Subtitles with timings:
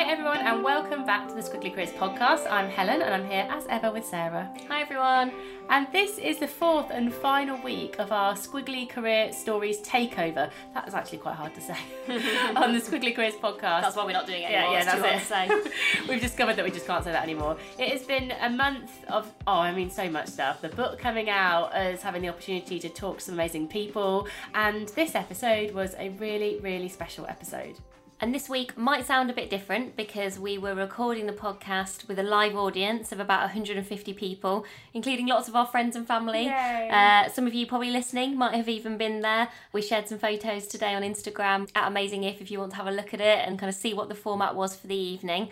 [0.00, 2.50] Hi, everyone, and welcome back to the Squiggly Careers podcast.
[2.50, 4.50] I'm Helen, and I'm here as ever with Sarah.
[4.66, 5.30] Hi everyone.
[5.68, 10.50] And this is the fourth and final week of our Squiggly Career Stories takeover.
[10.72, 11.76] That was actually quite hard to say
[12.56, 13.82] on the Squiggly Careers podcast.
[13.82, 14.78] That's why we're not doing it Yeah, anymore.
[14.78, 15.72] yeah, too that's it.
[16.08, 17.58] We've discovered that we just can't say that anymore.
[17.78, 20.62] It has been a month of, oh, I mean, so much stuff.
[20.62, 24.88] The book coming out, us having the opportunity to talk to some amazing people, and
[24.88, 27.76] this episode was a really, really special episode.
[28.22, 32.18] And this week might sound a bit different because we were recording the podcast with
[32.18, 36.44] a live audience of about 150 people, including lots of our friends and family.
[36.92, 39.48] Uh, some of you probably listening might have even been there.
[39.72, 42.86] We shared some photos today on Instagram at Amazing If if you want to have
[42.86, 45.48] a look at it and kind of see what the format was for the evening.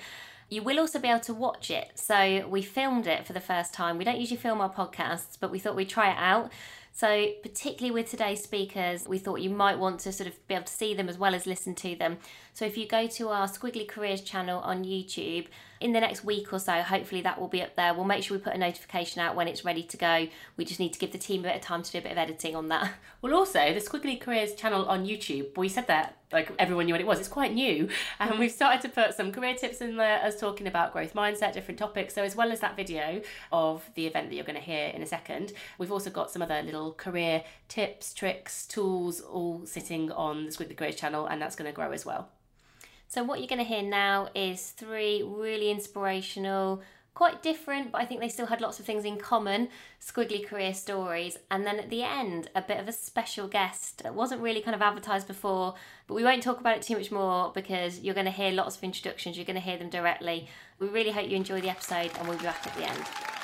[0.50, 1.92] You will also be able to watch it.
[1.94, 3.96] So we filmed it for the first time.
[3.96, 6.52] We don't usually film our podcasts, but we thought we'd try it out.
[6.92, 10.64] So, particularly with today's speakers, we thought you might want to sort of be able
[10.64, 12.18] to see them as well as listen to them.
[12.54, 15.46] So, if you go to our Squiggly Careers channel on YouTube,
[15.80, 17.94] in the next week or so, hopefully that will be up there.
[17.94, 20.28] We'll make sure we put a notification out when it's ready to go.
[20.56, 22.12] We just need to give the team a bit of time to do a bit
[22.12, 22.92] of editing on that.
[23.20, 25.56] Well, also the Squiggly Careers channel on YouTube.
[25.56, 27.18] We said that like everyone knew what it was.
[27.18, 27.88] It's quite new,
[28.20, 31.52] and we've started to put some career tips in there, as talking about growth mindset,
[31.52, 32.14] different topics.
[32.14, 35.02] So as well as that video of the event that you're going to hear in
[35.02, 40.46] a second, we've also got some other little career tips, tricks, tools, all sitting on
[40.46, 42.28] the Squiggly Careers channel, and that's going to grow as well.
[43.08, 46.82] So, what you're going to hear now is three really inspirational,
[47.14, 50.74] quite different, but I think they still had lots of things in common squiggly career
[50.74, 51.38] stories.
[51.50, 54.74] And then at the end, a bit of a special guest that wasn't really kind
[54.74, 55.74] of advertised before,
[56.06, 58.76] but we won't talk about it too much more because you're going to hear lots
[58.76, 60.46] of introductions, you're going to hear them directly.
[60.78, 63.37] We really hope you enjoy the episode, and we'll be back at the end.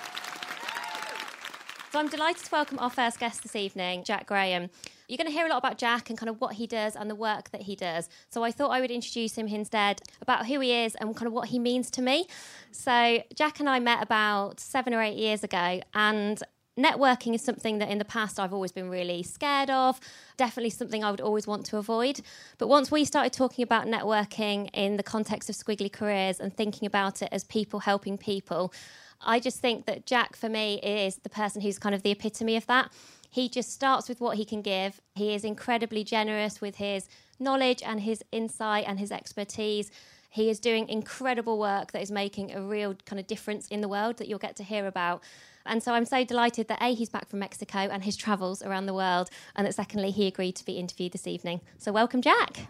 [1.95, 4.69] So I'm delighted to welcome our first guest this evening, Jack Graham.
[5.07, 7.09] You're going to hear a lot about Jack and kind of what he does and
[7.09, 8.09] the work that he does.
[8.31, 11.33] So I thought I would introduce him instead about who he is and kind of
[11.33, 12.27] what he means to me.
[12.73, 16.43] So Jack and I met about seven or eight years ago, and
[16.77, 20.01] networking is something that in the past I've always been really scared of.
[20.37, 22.23] Definitely something I would always want to avoid.
[22.59, 26.87] But once we started talking about networking in the context of squiggly careers and thinking
[26.87, 28.73] about it as people helping people,
[29.21, 32.57] I just think that Jack, for me, is the person who's kind of the epitome
[32.57, 32.93] of that.
[33.31, 35.01] He just starts with what he can give.
[35.15, 37.09] He is incredibly generous with his
[37.39, 39.91] knowledge and his insight and his expertise.
[40.31, 43.89] He is doing incredible work that is making a real kind of difference in the
[43.89, 45.23] world that you'll get to hear about.
[45.67, 48.87] And so I'm so delighted that A, he's back from Mexico and his travels around
[48.87, 51.61] the world, and that secondly, he agreed to be interviewed this evening.
[51.79, 52.69] So welcome, Jack.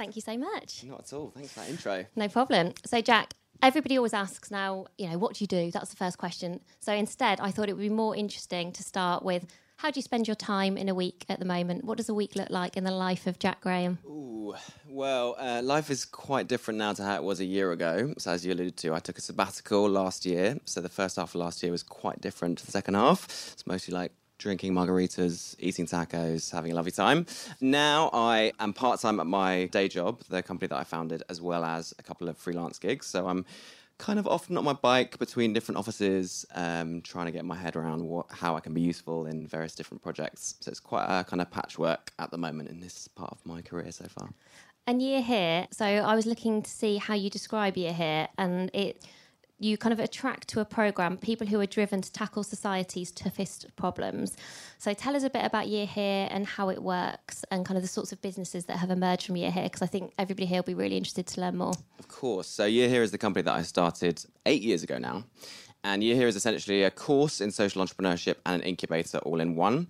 [0.00, 0.82] Thank you so much.
[0.82, 1.30] Not at all.
[1.36, 2.06] Thanks for that intro.
[2.16, 2.72] No problem.
[2.86, 5.70] So, Jack, everybody always asks now, you know, what do you do?
[5.70, 6.60] That's the first question.
[6.78, 9.44] So, instead, I thought it would be more interesting to start with
[9.76, 11.84] how do you spend your time in a week at the moment?
[11.84, 13.98] What does a week look like in the life of Jack Graham?
[14.06, 14.54] Ooh,
[14.88, 18.14] well, uh, life is quite different now to how it was a year ago.
[18.16, 20.56] So, as you alluded to, I took a sabbatical last year.
[20.64, 23.26] So, the first half of last year was quite different to the second half.
[23.52, 27.26] It's mostly like drinking margaritas, eating tacos, having a lovely time.
[27.60, 31.40] Now I am part time at my day job, the company that I founded, as
[31.40, 33.06] well as a couple of freelance gigs.
[33.06, 33.44] So I'm
[33.98, 37.76] kind of often on my bike between different offices, um, trying to get my head
[37.76, 40.54] around what, how I can be useful in various different projects.
[40.60, 43.60] So it's quite a kind of patchwork at the moment in this part of my
[43.60, 44.30] career so far.
[44.86, 48.70] And year here, so I was looking to see how you describe year here, and
[48.74, 49.04] it
[49.60, 53.66] you kind of attract to a program people who are driven to tackle society's toughest
[53.76, 54.36] problems.
[54.78, 57.82] So tell us a bit about Year Here and how it works and kind of
[57.82, 60.58] the sorts of businesses that have emerged from Year Here because I think everybody here
[60.58, 61.74] will be really interested to learn more.
[61.98, 62.46] Of course.
[62.48, 65.24] So Year Here is the company that I started eight years ago now.
[65.84, 69.56] And Year Here is essentially a course in social entrepreneurship and an incubator all in
[69.56, 69.88] one.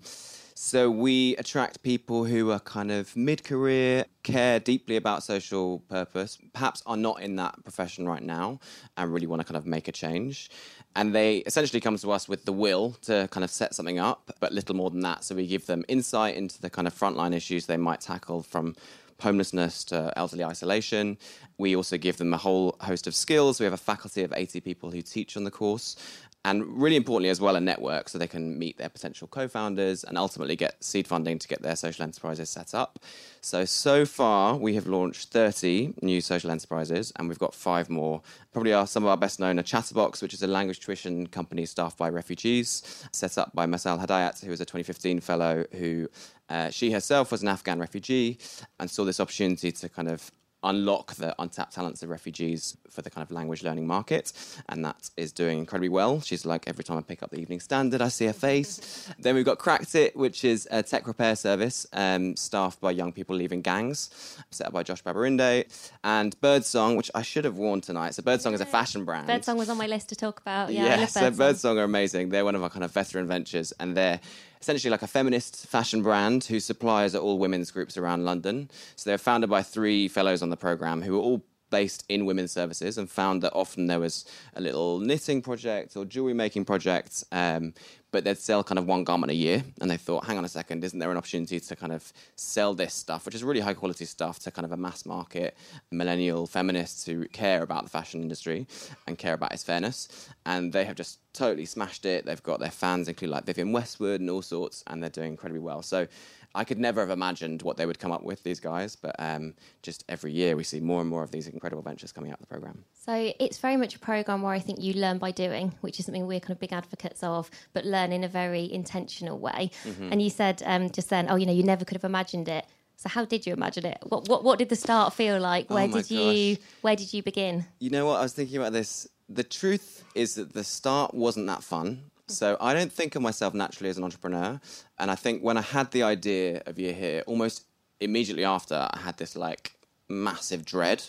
[0.62, 6.36] So we attract people who are kind of mid career, care deeply about social purpose,
[6.52, 8.60] perhaps are not in that profession right now
[8.98, 10.50] and really want to kind of make a change.
[10.94, 14.32] And they essentially come to us with the will to kind of set something up,
[14.38, 15.24] but little more than that.
[15.24, 18.76] So we give them insight into the kind of frontline issues they might tackle from
[19.20, 21.16] homelessness to elderly isolation.
[21.58, 23.60] We also give them a whole host of skills.
[23.60, 25.96] We have a faculty of 80 people who teach on the course.
[26.42, 30.04] And really importantly, as well, a network so they can meet their potential co founders
[30.04, 32.98] and ultimately get seed funding to get their social enterprises set up.
[33.42, 38.22] So, so far, we have launched 30 new social enterprises and we've got five more.
[38.52, 41.66] Probably are some of our best known are Chatterbox, which is a language tuition company
[41.66, 46.08] staffed by refugees, set up by Mursal Hedayat, who was a 2015 fellow who
[46.48, 48.38] uh, she herself was an Afghan refugee
[48.78, 53.08] and saw this opportunity to kind of unlock the untapped talents of refugees for the
[53.10, 54.32] kind of language learning market,
[54.68, 56.20] and that is doing incredibly well.
[56.20, 59.08] She's like every time I pick up the Evening Standard, I see her face.
[59.18, 63.12] then we've got Cracked It, which is a tech repair service um, staffed by young
[63.12, 64.10] people leaving gangs,
[64.50, 65.64] set up by Josh Babarinde,
[66.04, 68.14] and Birdsong, which I should have worn tonight.
[68.14, 69.26] So Birdsong is a fashion brand.
[69.26, 70.72] Birdsong was on my list to talk about.
[70.72, 71.36] Yeah, I Yeah, love so Birdsong.
[71.38, 72.28] Birdsong are amazing.
[72.28, 74.20] They're one of our kind of veteran ventures, and they're
[74.60, 78.70] essentially like a feminist fashion brand whose suppliers are all women's groups around London.
[78.96, 82.52] So they're founded by three fellows on the program who are all based in women's
[82.52, 84.24] services and found that often there was
[84.54, 87.72] a little knitting project or jewelry making project um,
[88.12, 89.62] but they'd sell kind of one garment a year.
[89.80, 92.74] And they thought hang on a second isn't there an opportunity to kind of sell
[92.74, 95.56] this stuff which is really high quality stuff to kind of a mass market
[95.90, 98.66] millennial feminists who care about the fashion industry
[99.06, 100.28] and care about its fairness.
[100.46, 102.26] And they have just totally smashed it.
[102.26, 105.60] They've got their fans include like Vivienne Westwood and all sorts and they're doing incredibly
[105.60, 105.82] well.
[105.82, 106.06] So
[106.54, 109.54] I could never have imagined what they would come up with, these guys, but um,
[109.82, 112.40] just every year we see more and more of these incredible ventures coming out of
[112.40, 112.84] the program.
[112.92, 116.06] So it's very much a program where I think you learn by doing, which is
[116.06, 119.70] something we're kind of big advocates of, but learn in a very intentional way.
[119.84, 120.12] Mm-hmm.
[120.12, 122.66] And you said um, just then, oh, you know, you never could have imagined it.
[122.96, 123.98] So how did you imagine it?
[124.02, 125.70] What what, what did the start feel like?
[125.70, 126.64] Where Oh did you gosh.
[126.82, 127.64] where did you begin?
[127.78, 128.18] You know what?
[128.18, 129.08] I was thinking about this.
[129.30, 132.09] The truth is that the start wasn't that fun.
[132.30, 134.60] So I don't think of myself naturally as an entrepreneur.
[134.98, 137.64] And I think when I had the idea of Year Here, almost
[138.00, 139.74] immediately after, I had this like
[140.08, 141.02] massive dread.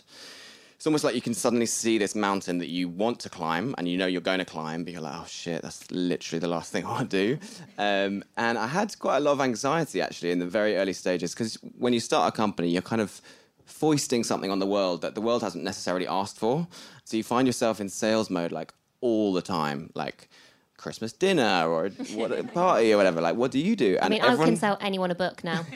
[0.75, 3.87] It's almost like you can suddenly see this mountain that you want to climb and
[3.87, 6.71] you know you're going to climb, but you're like, oh shit, that's literally the last
[6.71, 7.39] thing I want to do.
[7.77, 11.35] Um, and I had quite a lot of anxiety actually in the very early stages
[11.35, 13.21] because when you start a company, you're kind of
[13.65, 16.67] foisting something on the world that the world hasn't necessarily asked for.
[17.03, 20.29] So you find yourself in sales mode like all the time, like
[20.81, 23.21] Christmas dinner or what a party or whatever.
[23.21, 23.97] Like, what do you do?
[24.01, 25.65] I And mean, I everyone, can sell anyone a book now.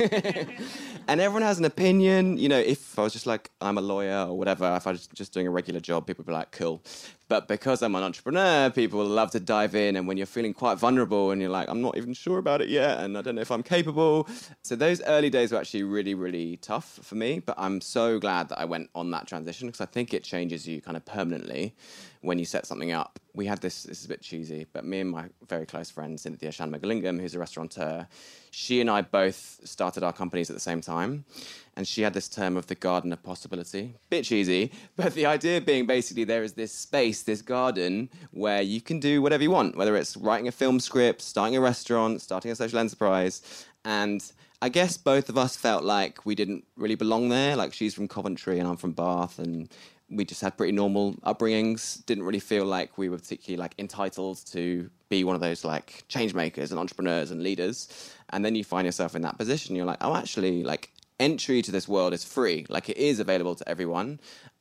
[1.08, 2.38] and everyone has an opinion.
[2.38, 5.08] You know, if I was just like I'm a lawyer or whatever, if I was
[5.08, 6.82] just doing a regular job, people would be like, cool.
[7.28, 9.96] But because I'm an entrepreneur, people love to dive in.
[9.96, 12.70] And when you're feeling quite vulnerable and you're like, I'm not even sure about it
[12.70, 14.28] yet, and I don't know if I'm capable.
[14.62, 17.40] So those early days were actually really, really tough for me.
[17.40, 20.68] But I'm so glad that I went on that transition because I think it changes
[20.68, 21.74] you kind of permanently
[22.26, 23.20] when you set something up.
[23.34, 26.20] We had this, this is a bit cheesy, but me and my very close friend,
[26.20, 28.08] Cynthia Shanmugalingam, who's a restaurateur,
[28.52, 31.26] she and I both started our companies at the same time.
[31.78, 33.96] And she had this term of the garden of possibility.
[34.10, 38.82] Bit cheesy, but the idea being basically there is this space, this garden, where you
[38.82, 42.52] can do whatever you want, whether it's writing a film script, starting a restaurant, starting
[42.52, 43.66] a social enterprise.
[43.84, 44.24] And
[44.62, 47.56] I guess both of us felt like we didn't really belong there.
[47.56, 49.70] Like she's from Coventry and I'm from Bath, and
[50.10, 52.06] we just had pretty normal upbringings.
[52.06, 56.04] Didn't really feel like we were particularly like entitled to be one of those like
[56.08, 58.14] change makers and entrepreneurs and leaders.
[58.30, 59.76] And then you find yourself in that position.
[59.76, 62.66] You're like, oh, actually, like entry to this world is free.
[62.70, 64.20] Like it is available to everyone.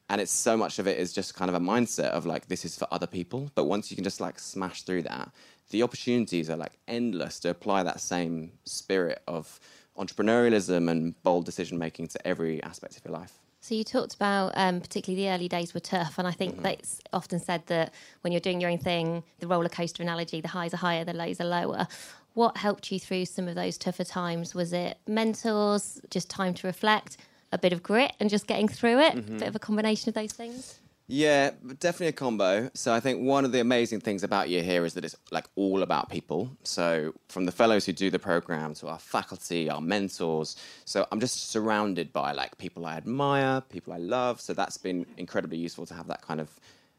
[0.08, 2.64] And it's so much of it is just kind of a mindset of like this
[2.64, 3.50] is for other people.
[3.54, 5.30] But once you can just like smash through that,
[5.70, 9.58] the opportunities are like endless to apply that same spirit of
[9.96, 13.43] entrepreneurialism and bold decision making to every aspect of your life.
[13.64, 16.64] So you talked about um, particularly the early days were tough, and I think Mm-hmm.
[16.64, 20.48] that's often said that when you're doing your own thing, the roller coaster analogy, the
[20.48, 21.88] highs are higher, the lows are lower.
[22.34, 24.54] What helped you through some of those tougher times?
[24.54, 27.16] Was it mentors, just time to reflect,
[27.52, 29.14] a bit of grit, and just getting through it?
[29.14, 29.36] Mm-hmm.
[29.36, 30.78] A bit of a combination of those things.
[31.06, 32.70] Yeah, definitely a combo.
[32.72, 35.44] So I think one of the amazing things about Year Here is that it's like
[35.54, 36.50] all about people.
[36.62, 40.56] So from the fellows who do the program to our faculty, our mentors.
[40.86, 44.40] So I'm just surrounded by like people I admire, people I love.
[44.40, 46.48] So that's been incredibly useful to have that kind of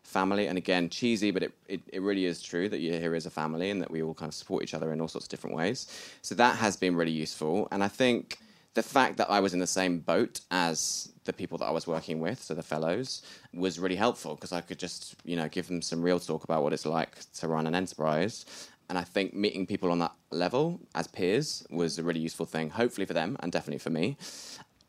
[0.04, 0.46] family.
[0.46, 3.32] And again, cheesy, but it, it, it really is true that Year Here is a
[3.32, 5.56] family and that we all kind of support each other in all sorts of different
[5.56, 5.88] ways.
[6.22, 7.68] So that has been really useful.
[7.72, 8.38] And I think
[8.76, 11.88] the fact that I was in the same boat as the people that I was
[11.88, 13.22] working with, so the fellows,
[13.54, 16.64] was really helpful because I could just, you know, give them some real talk about
[16.64, 18.46] what it's like to run an enterprise.
[18.90, 22.70] And I think meeting people on that level as peers was a really useful thing,
[22.70, 24.18] hopefully for them and definitely for me.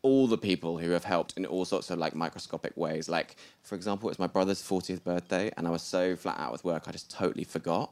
[0.03, 3.09] All the people who have helped in all sorts of like microscopic ways.
[3.09, 6.51] Like, for example, it was my brother's 40th birthday, and I was so flat out
[6.51, 7.91] with work, I just totally forgot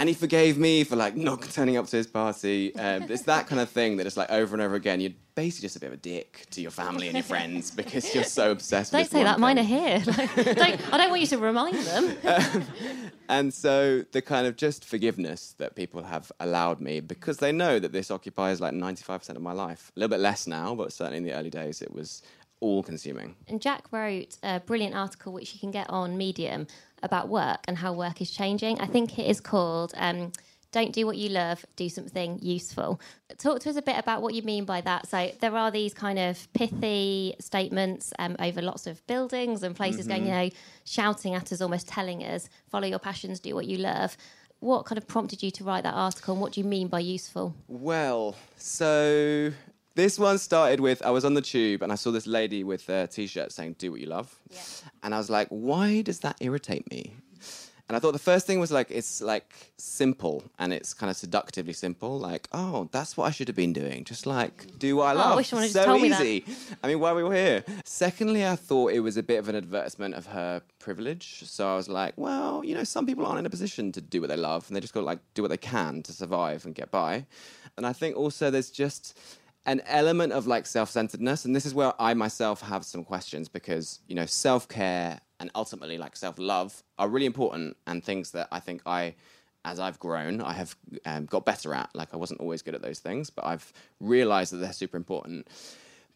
[0.00, 2.74] and he forgave me for like not turning up to his party.
[2.76, 4.98] Um, it's that kind of thing that it's like over and over again.
[4.98, 8.14] You're basically just a bit of a dick to your family and your friends because
[8.14, 8.92] you're so obsessed.
[8.92, 9.38] Don't with say that.
[9.38, 10.02] Mine are here.
[10.06, 12.66] Like, don't, I don't want you to remind them.
[13.28, 17.78] And so the kind of just forgiveness that people have allowed me because they know
[17.78, 19.92] that this occupies like 95% of my life.
[19.94, 22.22] A little bit less now, but certainly in the early days it was
[22.60, 23.36] all consuming.
[23.48, 26.66] And Jack wrote a brilliant article which you can get on Medium
[27.02, 28.80] about work and how work is changing.
[28.80, 30.32] I think it is called um,
[30.72, 33.00] Don't Do What You Love, Do Something Useful.
[33.38, 35.08] Talk to us a bit about what you mean by that.
[35.08, 40.06] So, there are these kind of pithy statements um, over lots of buildings and places
[40.06, 40.50] going, you know,
[40.84, 44.16] shouting at us, almost telling us, follow your passions, do what you love.
[44.60, 47.00] What kind of prompted you to write that article and what do you mean by
[47.00, 47.54] useful?
[47.66, 49.52] Well, so
[50.00, 52.88] this one started with I was on the tube and I saw this lady with
[52.88, 54.28] a t-shirt saying "Do what you love,"
[55.02, 57.02] and I was like, "Why does that irritate me?"
[57.88, 61.16] And I thought the first thing was like it's like simple and it's kind of
[61.16, 62.20] seductively simple.
[62.20, 64.04] Like, oh, that's what I should have been doing.
[64.04, 65.36] Just like do what I Oh, I love.
[65.38, 66.22] wish someone had so just told me that.
[66.22, 66.44] easy.
[66.84, 67.64] I mean, why we were here.
[67.84, 71.42] Secondly, I thought it was a bit of an advertisement of her privilege.
[71.46, 74.20] So I was like, well, you know, some people aren't in a position to do
[74.20, 76.64] what they love, and they just got to like do what they can to survive
[76.66, 77.26] and get by.
[77.76, 79.18] And I think also there's just
[79.70, 84.00] an element of like self-centeredness, and this is where I myself have some questions because
[84.08, 88.82] you know self-care and ultimately like self-love are really important and things that I think
[88.84, 89.14] I
[89.64, 90.74] as I've grown, I have
[91.04, 91.90] um, got better at.
[91.94, 95.46] Like, I wasn't always good at those things, but I've realized that they're super important.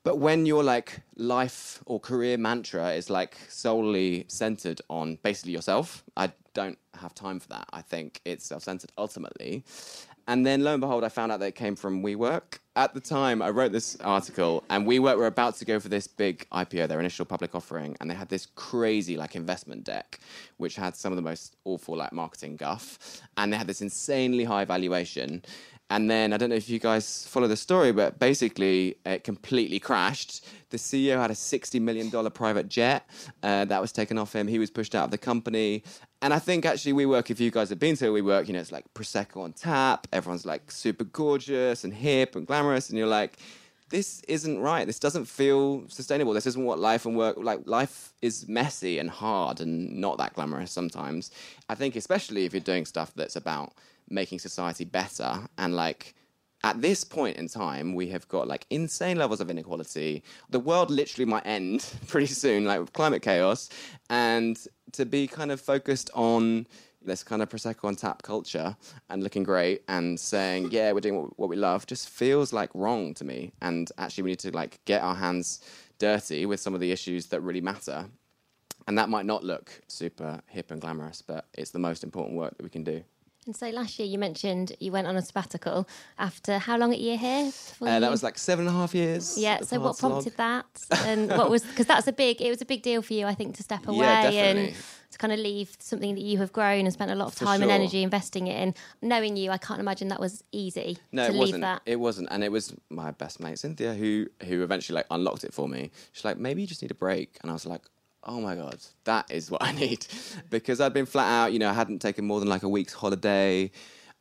[0.03, 6.05] But when your like life or career mantra is like solely centered on basically yourself,
[6.17, 7.69] I don't have time for that.
[7.73, 9.65] I think it's self-centered ultimately.
[10.27, 12.59] And then lo and behold, I found out that it came from WeWork.
[12.77, 16.07] At the time, I wrote this article, and WeWork were about to go for this
[16.07, 20.19] big IPO, their initial public offering, and they had this crazy like investment deck,
[20.57, 24.45] which had some of the most awful like marketing guff, and they had this insanely
[24.45, 25.43] high valuation.
[25.91, 29.79] And then I don't know if you guys follow the story, but basically it completely
[29.79, 30.47] crashed.
[30.71, 33.09] The CEO had a $60 million private jet
[33.43, 34.49] uh, that was taken off him.
[34.49, 35.85] He was pushed out of the company.
[36.23, 38.73] And I think actually WeWork, if you guys have been to WeWork, you know, it's
[38.73, 40.07] like Prosecco on tap.
[40.11, 42.89] Everyone's like super gorgeous and hip and glamorous.
[42.89, 43.39] And you're like,
[43.91, 44.87] this isn't right.
[44.87, 46.33] This doesn't feel sustainable.
[46.33, 47.61] This isn't what life and work like.
[47.67, 51.31] Life is messy and hard and not that glamorous sometimes.
[51.69, 53.75] I think, especially if you're doing stuff that's about
[54.09, 56.15] making society better and like
[56.65, 60.25] at this point in time, we have got like insane levels of inequality.
[60.49, 63.69] The world literally might end pretty soon, like with climate chaos.
[64.09, 64.59] And
[64.93, 66.67] to be kind of focused on
[67.03, 68.75] this kind of Prosecco on tap culture
[69.11, 72.71] and looking great and saying, yeah, we're doing what, what we love just feels like
[72.73, 73.53] wrong to me.
[73.61, 75.61] And actually, we need to like get our hands
[75.99, 78.07] dirty with some of the issues that really matter.
[78.89, 82.57] And that might not look super hip and glamorous, but it's the most important work
[82.57, 83.05] that we can do.
[83.47, 85.87] And so last year you mentioned you went on a sabbatical
[86.19, 87.53] after how long at year here?
[87.81, 89.37] Uh, that was like seven and a half years.
[89.37, 89.61] Yeah.
[89.61, 90.65] So what prompted that,
[91.05, 92.41] and what was because that's a big.
[92.41, 94.75] It was a big deal for you, I think, to step away Yeah, and
[95.11, 97.63] to kind of leave something that you have grown and spent a lot of time
[97.63, 98.75] and energy investing it in.
[99.03, 101.61] Knowing you, I can't imagine that was easy No, to it leave wasn't.
[101.63, 101.83] that.
[101.87, 105.53] It wasn't, and it was my best mate Cynthia who who eventually like unlocked it
[105.53, 105.91] for me.
[106.13, 107.83] She's like, maybe you just need a break, and I was like,
[108.27, 110.07] oh my god, that is what I need,
[110.51, 111.53] because I'd been flat out.
[111.53, 113.71] You know, I hadn't taken more than like a week's holiday.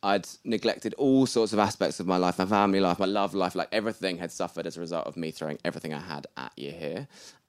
[0.02, 3.54] I'd neglected all sorts of aspects of my life, my family life, my love life,
[3.54, 6.72] like everything had suffered as a result of me throwing everything I had at Year
[6.72, 7.08] Here.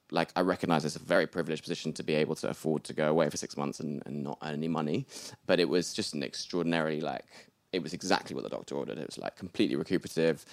[0.09, 3.09] Like I recognize it's a very privileged position to be able to afford to go
[3.09, 5.05] away for six months and, and not earn any money.
[5.45, 7.25] But it was just an extraordinary like
[7.73, 8.97] it was exactly what the doctor ordered.
[8.97, 10.45] It was like completely recuperative.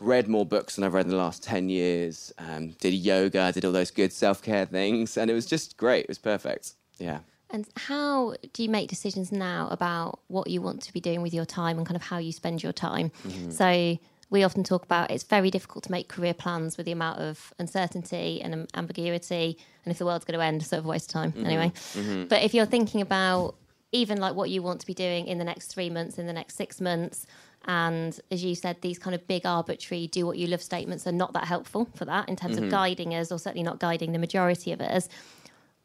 [0.00, 2.32] Read more books than I've read in the last 10 years.
[2.38, 5.16] Um, did yoga, did all those good self care things.
[5.16, 6.04] And it was just great.
[6.04, 6.72] It was perfect.
[6.98, 7.20] Yeah.
[7.50, 11.34] And how do you make decisions now about what you want to be doing with
[11.34, 13.10] your time and kind of how you spend your time?
[13.26, 13.50] Mm-hmm.
[13.50, 13.98] So
[14.30, 17.52] we often talk about it's very difficult to make career plans with the amount of
[17.58, 21.14] uncertainty and ambiguity, and if the world's going to end, sort of a waste of
[21.14, 21.46] time Mm-hmm.
[21.46, 22.26] anyway.
[22.28, 23.56] But if you're thinking about
[23.92, 26.32] even like what you want to be doing in the next three months, in the
[26.32, 27.26] next six months,
[27.66, 31.12] and as you said, these kind of big arbitrary do what you love statements are
[31.12, 32.64] not that helpful for that in terms Mm-hmm.
[32.66, 35.08] of guiding us, or certainly not guiding the majority of us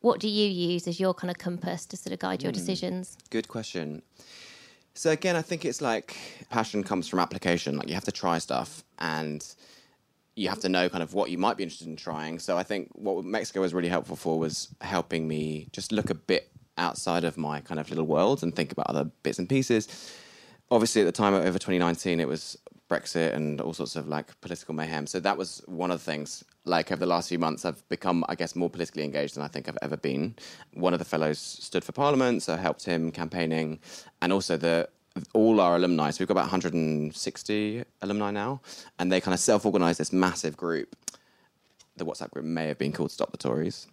[0.02, 2.58] what do you use as your kind of compass to sort of guide your Hmm.
[2.60, 3.18] decisions?
[3.32, 4.04] Good question.
[4.94, 6.16] So again, I think it's like
[6.52, 7.76] passion comes from application.
[7.76, 9.44] Like you have to try stuff, and
[10.36, 12.38] you have to know kind of what you might be interested in trying.
[12.38, 16.16] So I think what Mexico was really helpful for was helping me just look a
[16.16, 19.88] bit outside of my kind of little world and think about other bits and pieces.
[20.72, 22.58] Obviously, at the time over 2019, it was
[22.90, 25.08] Brexit and all sorts of like political mayhem.
[25.08, 26.44] So that was one of the things.
[26.66, 29.48] Like over the last few months, I've become, I guess, more politically engaged than I
[29.48, 30.36] think I've ever been.
[30.74, 33.80] One of the fellows stood for Parliament, so I helped him campaigning,
[34.22, 34.90] and also the
[35.34, 36.12] all our alumni.
[36.12, 38.62] So we've got about 160 alumni now,
[39.00, 40.96] and they kind of self-organise this massive group.
[41.98, 43.88] The WhatsApp group may have been called Stop the Tories,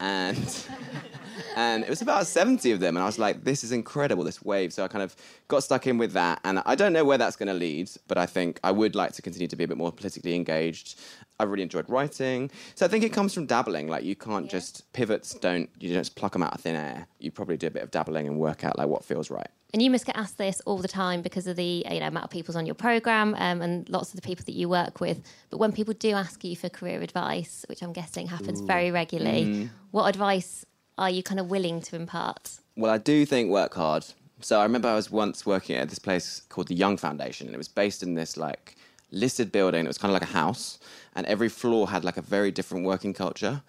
[0.00, 0.66] and
[1.56, 4.42] and it was about 70 of them, and I was like, this is incredible, this
[4.42, 4.72] wave.
[4.72, 5.14] So I kind of
[5.48, 8.18] got stuck in with that, and I don't know where that's going to lead, but
[8.18, 11.00] I think I would like to continue to be a bit more politically engaged.
[11.40, 13.88] I really enjoyed writing, so I think it comes from dabbling.
[13.88, 17.06] Like you can't just pivots don't you don't just pluck them out of thin air.
[17.18, 19.48] You probably do a bit of dabbling and work out like what feels right.
[19.72, 22.24] And you must get asked this all the time because of the you know amount
[22.24, 25.20] of people's on your program um, and lots of the people that you work with.
[25.50, 29.68] But when people do ask you for career advice, which I'm guessing happens very regularly,
[29.90, 30.64] what advice
[30.96, 32.58] are you kind of willing to impart?
[32.76, 34.04] Well, I do think work hard.
[34.40, 37.54] So I remember I was once working at this place called the Young Foundation, and
[37.54, 38.76] it was based in this like
[39.10, 39.84] listed building.
[39.84, 40.78] It was kind of like a house,
[41.14, 43.62] and every floor had like a very different working culture.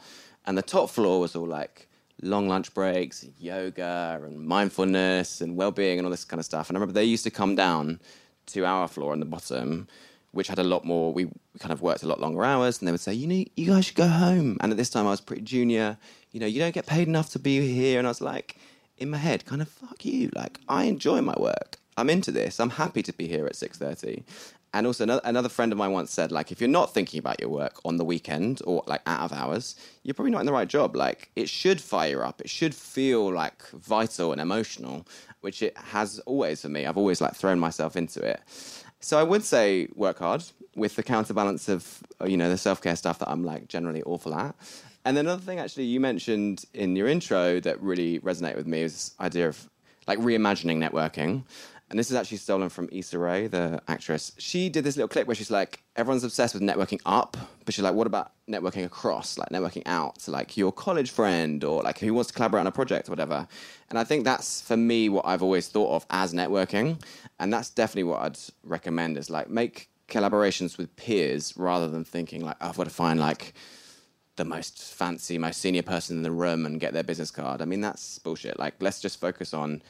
[0.46, 1.88] And the top floor was all like
[2.22, 6.70] long lunch breaks, yoga, and mindfulness, and well-being, and all this kind of stuff.
[6.70, 8.00] And I remember they used to come down
[8.48, 9.88] to our floor on the bottom,
[10.32, 11.12] which had a lot more.
[11.12, 13.66] We kind of worked a lot longer hours, and they would say, "You know, you
[13.68, 15.98] guys should go home." And at this time, I was pretty junior.
[16.32, 18.58] You know, you don't get paid enough to be here, and I was like,
[18.98, 21.78] in my head, kind of, "Fuck you!" Like, I enjoy my work.
[21.98, 22.60] I'm into this.
[22.60, 24.24] I'm happy to be here at six thirty.
[24.75, 27.39] And also, another, another friend of mine once said, like, if you're not thinking about
[27.39, 30.51] your work on the weekend or like out of hours, you're probably not in the
[30.51, 30.98] right job.
[30.98, 32.41] Like, it should fire up.
[32.41, 35.08] It should feel like vital and emotional,
[35.39, 36.86] which it has always for me.
[36.86, 38.41] I've always like thrown myself into it.
[39.00, 40.44] So I would say work hard
[40.75, 44.03] with the counterbalance of uh, you know the self care stuff that I'm like generally
[44.03, 44.55] awful at.
[45.05, 48.82] And then another thing actually you mentioned in your intro that really resonated with me
[48.82, 49.70] is this idea of
[50.05, 51.44] like reimagining networking.
[51.89, 54.32] And this is actually stolen from Issa Rae, the actress.
[54.39, 57.83] She did this little clip where she's like, everyone's obsessed with networking up, but she's
[57.83, 62.00] like, what about networking across, like networking out, so like your college friend or like
[62.00, 63.48] who wants to collaborate on a project or whatever.
[63.90, 67.00] And I think that's for me what I've always thought of as networking,
[67.40, 72.42] and that's definitely what I'd recommend is like make collaborations with peers rather than thinking
[72.44, 73.53] like oh, I've got to find like
[74.36, 77.62] the most fancy, most senior person in the room and get their business card.
[77.62, 78.60] I mean, that's bullshit.
[78.60, 79.81] Like, let's just focus on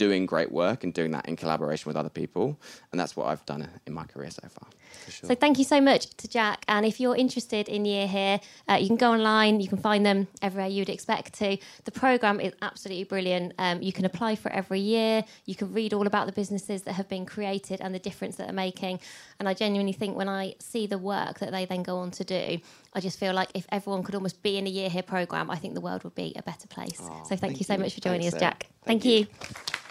[0.00, 2.58] doing great work and doing that in collaboration with other people.
[2.90, 4.66] And that's what I've done in my career so far.
[5.10, 5.28] Sure.
[5.28, 6.64] So thank you so much to Jack.
[6.68, 9.60] And if you're interested in Year Here, uh, you can go online.
[9.60, 11.58] You can find them everywhere you'd expect to.
[11.84, 13.52] The program is absolutely brilliant.
[13.58, 15.22] Um, you can apply for it every year.
[15.44, 18.46] You can read all about the businesses that have been created and the difference that
[18.46, 19.00] they're making.
[19.38, 22.24] And I genuinely think when I see the work that they then go on to
[22.24, 22.58] do,
[22.94, 25.56] I just feel like if everyone could almost be in a Year Here program, I
[25.56, 26.96] think the world would be a better place.
[26.96, 27.80] so thank, thank you so you.
[27.80, 28.66] much for joining Thanks, us, Jack.
[28.84, 29.18] Thank thank you.
[29.20, 29.89] you.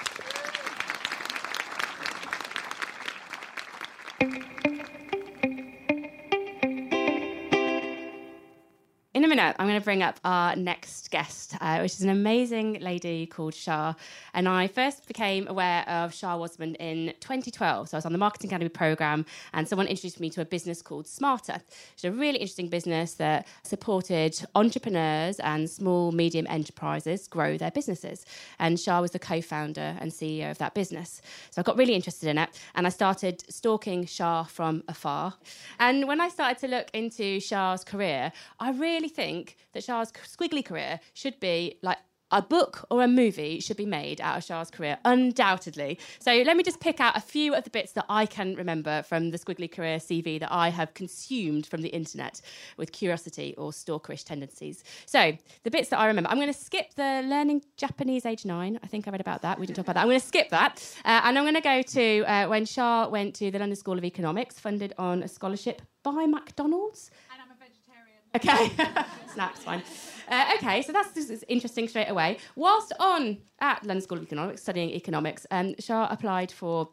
[4.22, 4.49] In
[9.40, 13.54] I'm going to bring up our next guest, uh, which is an amazing lady called
[13.54, 13.96] Shaa.
[14.34, 17.88] And I first became aware of Shaa Wasmund in 2012.
[17.88, 20.82] So I was on the Marketing Academy program, and someone introduced me to a business
[20.82, 21.62] called Smarta.
[21.94, 28.26] It's a really interesting business that supported entrepreneurs and small, medium enterprises grow their businesses.
[28.60, 31.22] And Shaa was the co founder and CEO of that business.
[31.52, 35.36] So I got really interested in it, and I started stalking Shaa from afar.
[35.80, 39.29] And when I started to look into Shaa's career, I really think
[39.74, 41.98] that Shaa's squiggly career should be like
[42.32, 45.98] a book or a movie should be made out of Shaa's career, undoubtedly.
[46.20, 49.02] So let me just pick out a few of the bits that I can remember
[49.04, 52.42] from the squiggly career CV that I have consumed from the internet
[52.78, 54.84] with curiosity or stalkerish tendencies.
[55.06, 58.80] So the bits that I remember, I'm going to skip the learning Japanese age nine.
[58.84, 59.60] I think I read about that.
[59.60, 60.02] We didn't talk about that.
[60.02, 60.84] I'm going to skip that.
[61.04, 63.98] Uh, and I'm going to go to uh, when Shaa went to the London School
[63.98, 67.12] of Economics, funded on a scholarship by McDonald's.
[68.36, 68.72] Okay,
[69.34, 69.84] snaps fine.
[70.28, 71.12] Uh, okay, so that's
[71.48, 72.38] interesting straight away.
[72.56, 76.90] Whilst on at London School of Economics, studying economics, um, Shaa applied for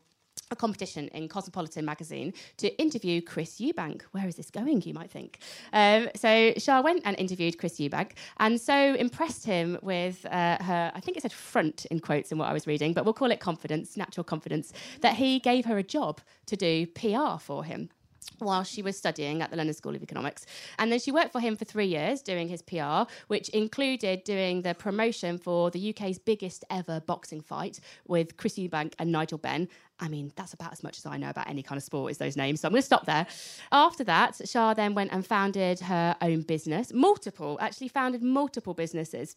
[0.50, 4.02] a competition in Cosmopolitan magazine to interview Chris Eubank.
[4.12, 5.40] Where is this going, you might think?
[5.72, 10.92] Um, so Shaa went and interviewed Chris Eubank and so impressed him with uh, her,
[10.94, 13.30] I think it said front in quotes in what I was reading, but we'll call
[13.30, 17.90] it confidence, natural confidence, that he gave her a job to do PR for him.
[18.38, 20.46] While she was studying at the London School of Economics.
[20.78, 24.62] And then she worked for him for three years doing his PR, which included doing
[24.62, 29.68] the promotion for the UK's biggest ever boxing fight with Chris Eubank and Nigel Benn.
[29.98, 32.18] I mean, that's about as much as I know about any kind of sport is
[32.18, 32.60] those names.
[32.60, 33.26] So I'm going to stop there.
[33.72, 39.36] After that, Shaa then went and founded her own business, multiple, actually founded multiple businesses.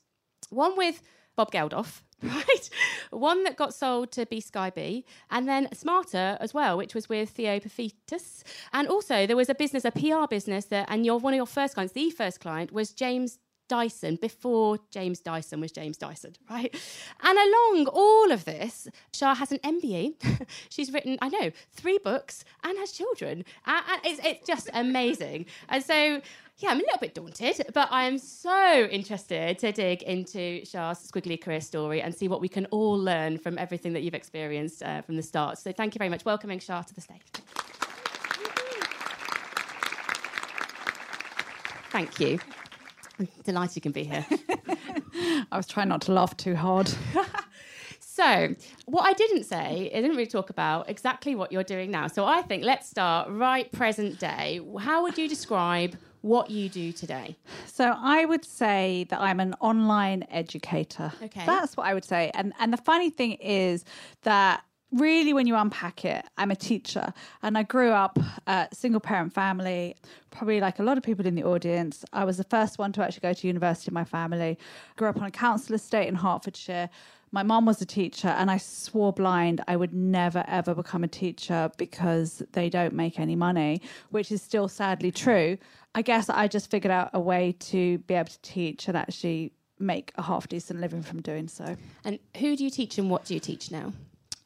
[0.49, 1.01] One with
[1.35, 2.69] Bob Geldof, right?
[3.11, 7.59] One that got sold to BSkyB, and then Smarta as well, which was with Theo
[7.59, 8.43] Paphitis.
[8.73, 11.45] And also there was a business, a PR business that, and your one of your
[11.45, 16.75] first clients, the first client was James Dyson before James Dyson was James Dyson, right?
[17.23, 20.47] And along all of this, Shaa has an MBE.
[20.69, 23.45] She's written, I know, three books and has children.
[23.65, 25.45] And, and it's, it's just amazing.
[25.69, 26.21] And so,
[26.59, 30.99] yeah, I'm a little bit daunted, but I am so interested to dig into Shaa's
[30.99, 34.83] squiggly career story and see what we can all learn from everything that you've experienced
[34.83, 35.57] uh, from the start.
[35.57, 36.25] So thank you very much.
[36.25, 37.21] Welcoming Shaa to the stage.
[41.91, 42.39] Thank you.
[43.19, 44.25] I'm delighted you can be here.
[45.51, 46.91] I was trying not to laugh too hard.
[48.01, 48.53] So,
[48.85, 52.07] what I didn't say, I didn't really talk about exactly what you're doing now.
[52.07, 54.59] So, I think let's start right present day.
[54.77, 57.35] How would you describe what you do today?
[57.65, 61.11] So I would say that I'm an online educator.
[61.23, 61.45] Okay.
[61.45, 62.31] That's what I would say.
[62.33, 63.85] And and the funny thing is
[64.23, 68.99] that really when you unpack it i'm a teacher and i grew up a single
[68.99, 69.95] parent family
[70.31, 73.03] probably like a lot of people in the audience i was the first one to
[73.03, 74.57] actually go to university in my family
[74.95, 76.89] grew up on a council estate in hertfordshire
[77.31, 81.07] my mom was a teacher and i swore blind i would never ever become a
[81.07, 83.79] teacher because they don't make any money
[84.09, 85.55] which is still sadly true
[85.95, 89.51] i guess i just figured out a way to be able to teach and actually
[89.79, 93.25] make a half decent living from doing so And who do you teach and what
[93.25, 93.93] do you teach now?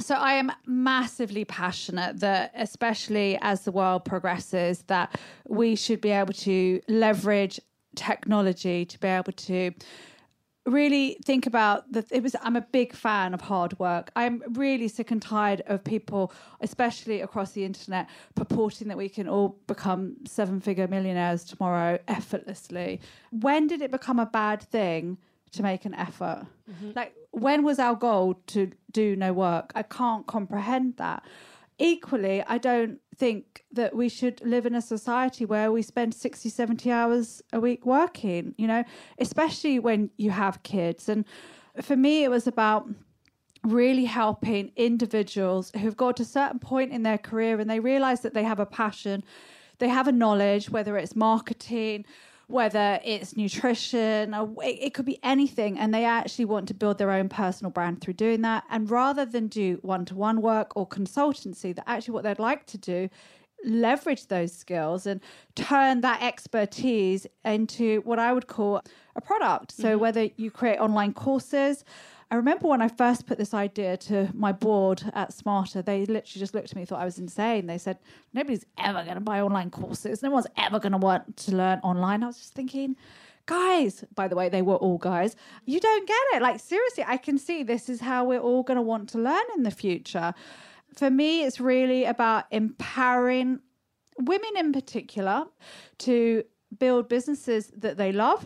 [0.01, 6.09] so I am massively passionate that, especially as the world progresses, that we should be
[6.11, 7.59] able to leverage
[7.95, 9.71] technology to be able to
[10.65, 14.11] really think about that it was i'm a big fan of hard work.
[14.15, 19.27] I'm really sick and tired of people especially across the internet purporting that we can
[19.27, 23.01] all become seven figure millionaires tomorrow effortlessly.
[23.31, 25.17] When did it become a bad thing
[25.51, 26.45] to make an effort?
[26.69, 26.91] Mm-hmm.
[26.95, 29.71] Like when was our goal to do no work?
[29.75, 31.23] I can't comprehend that
[31.79, 36.49] equally i don't think that we should live in a society where we spend 60
[36.49, 38.83] 70 hours a week working you know
[39.19, 41.09] especially when you have kids.
[41.09, 41.25] And
[41.81, 42.87] for me it was about
[43.63, 48.21] really helping individuals who've got to a certain point in their career and they realize
[48.21, 49.23] that they have a passion
[49.79, 52.05] they have a knowledge whether it's marketing
[52.47, 56.97] whether it's nutrition or it, it could be anything and they actually want to build
[56.97, 61.73] their own personal brand through doing that and rather than do one-to-one work or consultancy
[61.75, 63.09] that actually what they'd like to do
[63.65, 65.21] leverage those skills and
[65.55, 68.81] turn that expertise into what I would call
[69.15, 69.71] a product.
[69.71, 69.99] So mm-hmm.
[69.99, 71.83] whether you create online courses,
[72.31, 76.39] I remember when I first put this idea to my board at Smarta, they literally
[76.39, 77.67] just looked at me thought I was insane.
[77.67, 77.99] They said,
[78.33, 80.23] nobody's ever going to buy online courses.
[80.23, 82.23] No one's ever going to want to learn online.
[82.23, 82.95] I was just thinking,
[83.45, 86.41] guys, by the way, they were all guys, you don't get it.
[86.41, 89.43] Like, seriously, I can see this is how we're all going to want to learn
[89.55, 90.33] in the future.
[90.95, 93.59] For me, it's really about empowering
[94.17, 95.45] women in particular
[95.99, 96.43] to
[96.79, 98.45] build businesses that they love.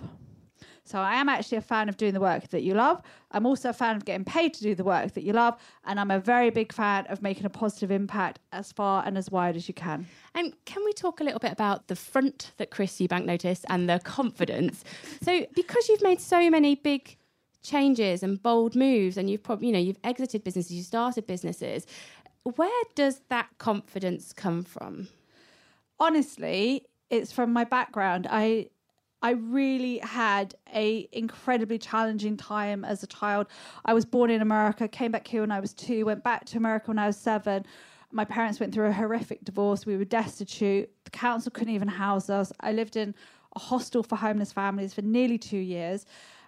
[0.88, 3.02] So I am actually a fan of doing the work that you love.
[3.32, 5.58] I'm also a fan of getting paid to do the work that you love.
[5.86, 9.30] And I'm a very big fan of making a positive impact as far and as
[9.30, 10.08] wide as you can.
[10.34, 13.90] And can we talk a little bit about the front that Chris Eubank noticed and
[13.90, 14.84] the confidence?
[15.22, 17.18] So, because you've made so many big
[17.64, 21.86] changes and bold moves, and you've probably, you know, you've exited businesses, you started businesses,
[22.44, 25.10] where does that confidence come from?
[26.00, 28.28] honestly, it's from my background.
[28.30, 28.70] I
[29.22, 33.48] I really had a incredibly challenging time as a child.
[33.86, 36.58] I was born in America, came back here when I was two, went back to
[36.58, 37.66] America when I was seven.
[38.12, 39.86] My parents went through a horrific divorce.
[39.86, 40.90] We were destitute.
[41.04, 42.54] The council couldn't even house us.
[42.60, 43.16] I lived in
[43.56, 46.06] a hostel for homeless families for nearly two years.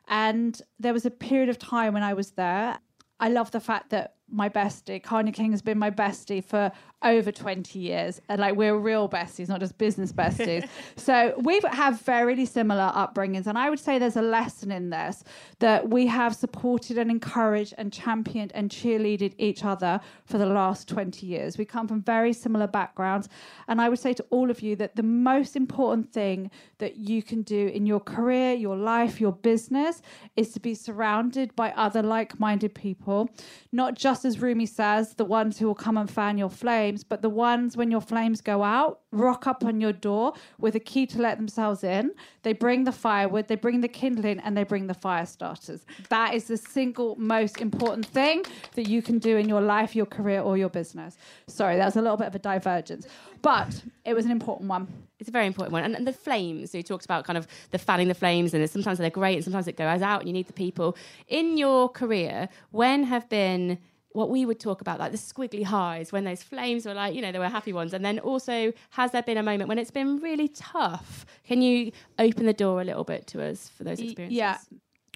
[0.08, 2.80] And there was a period of time when I was there.
[3.20, 7.32] I love the fact that my bestie, Kanya King, has been my bestie for over
[7.32, 8.22] 20 years.
[8.28, 10.68] And like we're real besties, not just business besties.
[10.98, 13.48] so we have very similar upbringings.
[13.48, 15.24] And I would say there's a lesson in this
[15.60, 20.88] that we have supported and encouraged and championed and cheerleaded each other for the last
[20.88, 21.58] 20 years.
[21.58, 23.30] We come from very similar backgrounds.
[23.68, 27.24] And I would say to all of you that the most important thing that you
[27.24, 30.02] can do in your career, your life, your business
[30.36, 33.30] is to be surrounded by other like minded people,
[33.72, 36.50] not just as Rumi says, the ones who will come and fan your
[36.90, 40.76] flames, but the ones when your flames go out, rock up on your door with
[40.76, 42.12] a key to let themselves in.
[42.44, 45.86] They bring the firewood, they bring the kindling, and they bring the fire starters.
[46.10, 50.06] That is the single most important thing that you can do in your life, your
[50.06, 51.18] career, or your business.
[51.48, 53.08] Sorry, that was a little bit of a divergence,
[53.42, 54.88] but it was an important one.
[55.20, 55.84] It's a very important one.
[55.84, 58.68] And, and the flames, so you talked about kind of the fanning the flames, and
[58.70, 60.96] sometimes they're great, and sometimes it goes out, and you need the people.
[61.28, 63.78] In your career, when have been
[64.12, 67.22] what we would talk about, like the squiggly highs, when those flames were like, you
[67.22, 67.94] know, they were happy ones.
[67.94, 71.26] And then also, has there been a moment when it's been really tough?
[71.46, 74.38] Can you open the door a little bit to us for those experiences?
[74.38, 74.58] Yeah.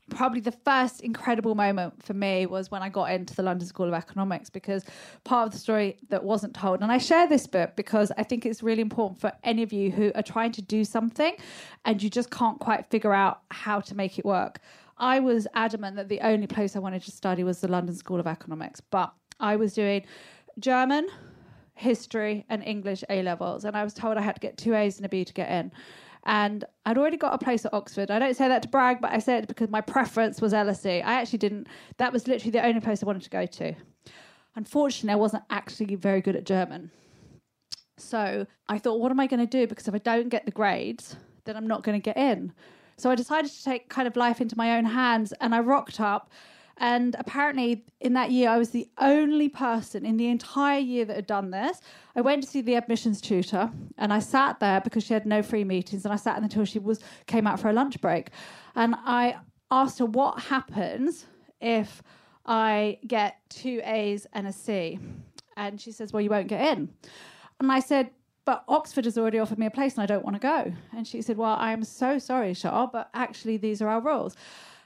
[0.09, 3.87] Probably the first incredible moment for me was when I got into the London School
[3.87, 4.83] of Economics because
[5.23, 8.45] part of the story that wasn't told, and I share this bit because I think
[8.45, 11.35] it's really important for any of you who are trying to do something
[11.85, 14.59] and you just can't quite figure out how to make it work.
[14.97, 18.19] I was adamant that the only place I wanted to study was the London School
[18.19, 20.05] of Economics, but I was doing
[20.59, 21.07] German,
[21.73, 24.97] history, and English A levels, and I was told I had to get two A's
[24.97, 25.71] and a B to get in.
[26.25, 28.09] And I'd already got a place at Oxford.
[28.09, 31.03] I don't say that to brag, but I say it because my preference was LSE.
[31.03, 33.73] I actually didn't, that was literally the only place I wanted to go to.
[34.55, 36.91] Unfortunately, I wasn't actually very good at German.
[37.97, 39.67] So I thought, what am I going to do?
[39.67, 42.53] Because if I don't get the grades, then I'm not going to get in.
[42.97, 45.99] So I decided to take kind of life into my own hands and I rocked
[45.99, 46.31] up.
[46.77, 51.15] And apparently, in that year, I was the only person in the entire year that
[51.15, 51.81] had done this.
[52.15, 55.43] I went to see the admissions tutor and I sat there because she had no
[55.43, 56.03] free meetings.
[56.03, 58.29] And I sat until she was came out for a lunch break.
[58.75, 59.37] And I
[59.69, 61.25] asked her, What happens
[61.61, 62.01] if
[62.45, 64.99] I get two A's and a C?
[65.55, 66.89] And she says, Well, you won't get in.
[67.59, 68.09] And I said,
[68.45, 70.73] but Oxford has already offered me a place and I don't want to go.
[70.95, 74.35] And she said, Well, I'm so sorry, Shaa, but actually, these are our rules.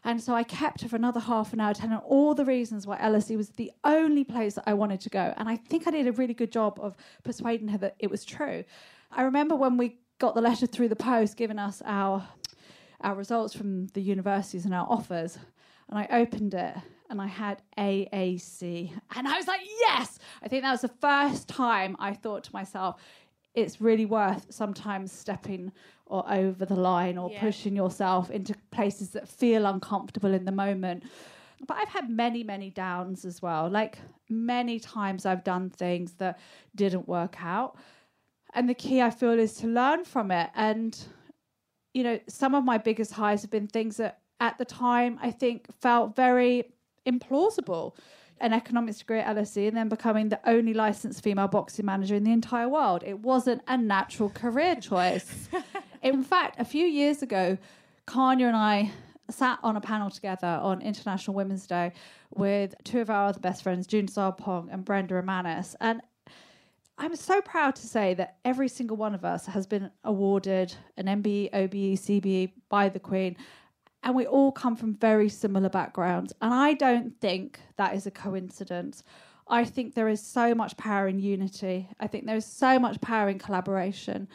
[0.04, 2.88] And so I kept her for another half an hour, telling her all the reasons
[2.88, 5.34] why LSE was the only place that I wanted to go.
[5.38, 8.24] And I think I did a really good job of persuading her that it was
[8.24, 8.64] true.
[9.12, 12.28] I remember when we got the letter through the post giving us our
[13.02, 15.38] our results from the universities and our offers,
[15.90, 16.76] and I opened it
[17.10, 18.92] and I had AAC.
[19.16, 20.20] And I was like, yes!
[20.42, 23.00] I think that was the first time I thought to myself,
[23.58, 25.72] it's really worth sometimes stepping
[26.06, 27.42] or over the line or Yeah.
[27.42, 31.04] pushing yourself into places that feel uncomfortable in the moment.
[31.66, 33.68] But I've had many, many downs as well.
[33.68, 33.98] Like
[34.30, 36.38] many times I've done things that
[36.76, 37.76] didn't work out.
[38.54, 40.52] And the key I feel is to learn from it.
[40.54, 40.96] And,
[41.96, 45.32] you know, some of my biggest highs have been things that at the time I
[45.32, 46.74] think felt very
[47.08, 47.96] implausible.
[48.40, 52.24] An economics degree at LSE and then becoming the only licensed female boxing manager in
[52.24, 53.04] the entire world.
[53.06, 55.50] It wasn't a natural career choice.
[56.04, 57.58] in fact, a few years ago,
[58.06, 58.92] Kanya and I
[59.30, 61.94] sat on a panel together on International Women's Day
[62.34, 65.76] with two of our other best friends, June Sarpong and Brenda Emmanus.
[65.82, 66.02] And
[66.98, 71.06] I'm so proud to say that every single one of us has been awarded an
[71.06, 73.38] MBE, OBE, CBE by the Queen.
[74.04, 76.34] And we all come from very similar backgrounds.
[76.42, 79.04] And I don't think that is a coincidence.
[79.50, 81.90] I think there is so much power in unity.
[82.00, 84.28] I think there is so much power in collaboration.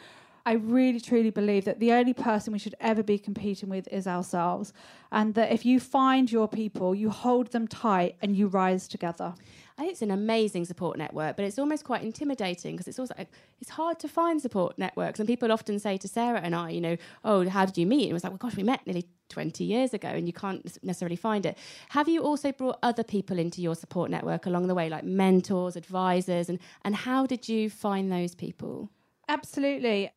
[0.45, 4.07] I really truly believe that the only person we should ever be competing with is
[4.07, 4.73] ourselves.
[5.11, 9.35] And that if you find your people, you hold them tight and you rise together.
[9.77, 13.15] I think it's an amazing support network, but it's almost quite intimidating because it's also
[13.59, 15.19] it's hard to find support networks.
[15.19, 18.03] And people often say to Sarah and I, you know, oh, how did you meet?
[18.03, 20.63] And it was like, well, gosh, we met nearly 20 years ago, and you can't
[20.83, 21.57] necessarily find it.
[21.89, 25.75] Have you also brought other people into your support network along the way, like mentors,
[25.75, 28.91] advisors, and and how did you find those people?
[29.27, 30.11] Absolutely.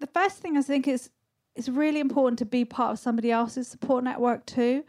[0.00, 1.10] The first thing I think is
[1.56, 4.84] it's really important to be part of somebody else's support network too,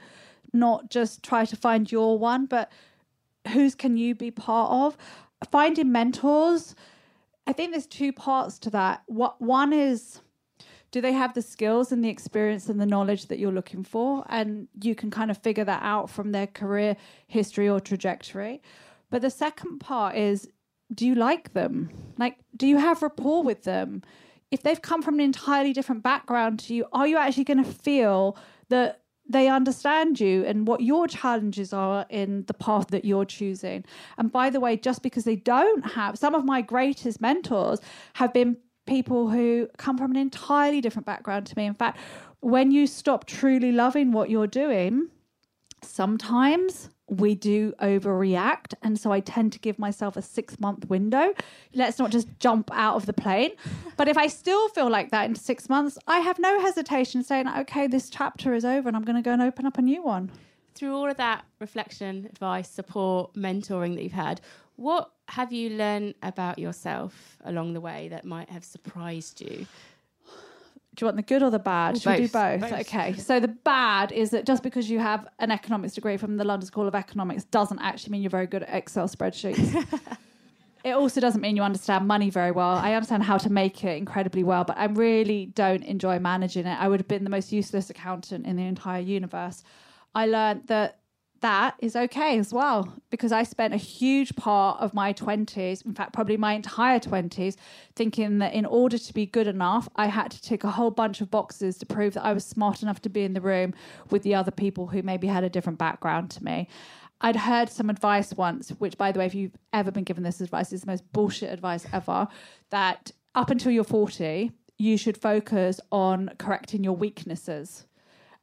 [0.53, 2.71] not just try to find your one, but
[3.49, 4.97] whose can you be part of?
[5.49, 6.75] Finding mentors.
[7.47, 9.03] I think there's two parts to that.
[9.07, 10.21] What one is
[10.91, 14.25] do they have the skills and the experience and the knowledge that you're looking for
[14.29, 16.95] and you can kind of figure that out from their career
[17.27, 18.61] history or trajectory
[19.09, 20.49] but the second part is
[20.93, 24.01] do you like them like do you have rapport with them
[24.51, 27.71] if they've come from an entirely different background to you are you actually going to
[27.71, 28.37] feel
[28.69, 33.83] that they understand you and what your challenges are in the path that you're choosing
[34.17, 37.79] and by the way just because they don't have some of my greatest mentors
[38.13, 41.65] have been people who come from an entirely different background to me.
[41.65, 41.99] In fact,
[42.41, 45.07] when you stop truly loving what you're doing,
[45.83, 48.73] sometimes we do overreact.
[48.81, 51.33] And so I tend to give myself a six month window.
[51.73, 53.51] Let's not just jump out of the plane.
[53.97, 57.47] But if I still feel like that in six months, I have no hesitation saying,
[57.49, 60.01] okay, this chapter is over and I'm going to go and open up a new
[60.01, 60.31] one.
[60.73, 64.41] through all of that reflection, advice, support, mentoring that you've had,
[64.77, 69.67] what have you learned about yourself along the way that might have surprised you?
[70.95, 72.01] Do you want the good or the bad?
[72.01, 72.61] Should we do both.
[72.61, 72.69] both?
[72.69, 72.79] Both.
[72.81, 73.13] Okay.
[73.13, 76.67] So the bad is that just because you have an economics degree from the London
[76.67, 79.85] School of Economics doesn't actually mean you're very good at Excel spreadsheets.
[80.83, 82.75] it also doesn't mean you understand money very well.
[82.75, 86.77] I understand how to make it incredibly well, but I really don't enjoy managing it.
[86.77, 89.63] I would have been the most useless accountant in the entire universe.
[90.13, 91.00] I learned that
[91.41, 95.93] that is okay as well because I spent a huge part of my 20s, in
[95.93, 97.55] fact, probably my entire 20s,
[97.95, 101.19] thinking that in order to be good enough, I had to tick a whole bunch
[101.19, 103.73] of boxes to prove that I was smart enough to be in the room
[104.11, 106.67] with the other people who maybe had a different background to me.
[107.21, 110.41] I'd heard some advice once, which, by the way, if you've ever been given this
[110.41, 112.27] advice, is the most bullshit advice ever.
[112.69, 117.85] That up until you're 40, you should focus on correcting your weaknesses.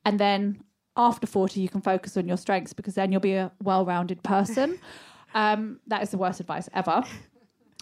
[0.04, 0.62] And then
[0.98, 4.22] after 40, you can focus on your strengths because then you'll be a well rounded
[4.24, 4.78] person.
[5.34, 7.04] um, that is the worst advice ever.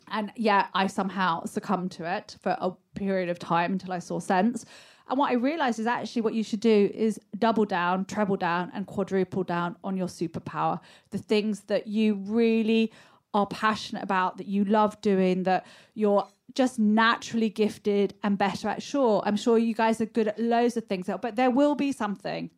[0.09, 4.21] And yeah, I somehow succumbed to it for a period of time until I saw
[4.21, 4.65] sense.
[5.09, 8.71] And what I realized is actually what you should do is double down, treble down,
[8.75, 10.81] and quadruple down on your superpower.
[11.11, 12.93] The things that you really
[13.33, 18.83] are passionate about, that you love doing, that you're just naturally gifted and better at.
[18.83, 21.93] Sure, I'm sure you guys are good at loads of things, but there will be
[21.93, 22.51] something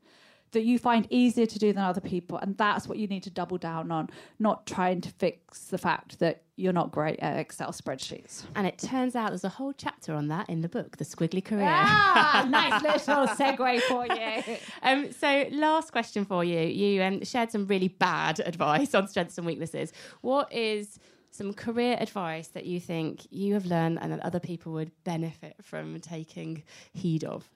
[0.53, 2.39] that you find easier to do than other people.
[2.39, 6.19] And that's what you need to double down on, not trying to fix the fact
[6.19, 8.45] that you're not great at Excel spreadsheets.
[8.57, 11.45] And it turns out there's a whole chapter on that in the book, The Squiggly
[11.45, 11.69] Career.
[11.69, 14.57] Ah, nice little segue for you.
[14.83, 16.61] Um, so, last question for you.
[16.61, 19.93] You um, shared some really bad advice on strengths and weaknesses.
[20.21, 20.99] What is
[21.31, 25.55] some career advice that you think you have learned and that other people would benefit
[25.63, 27.49] from taking heed of?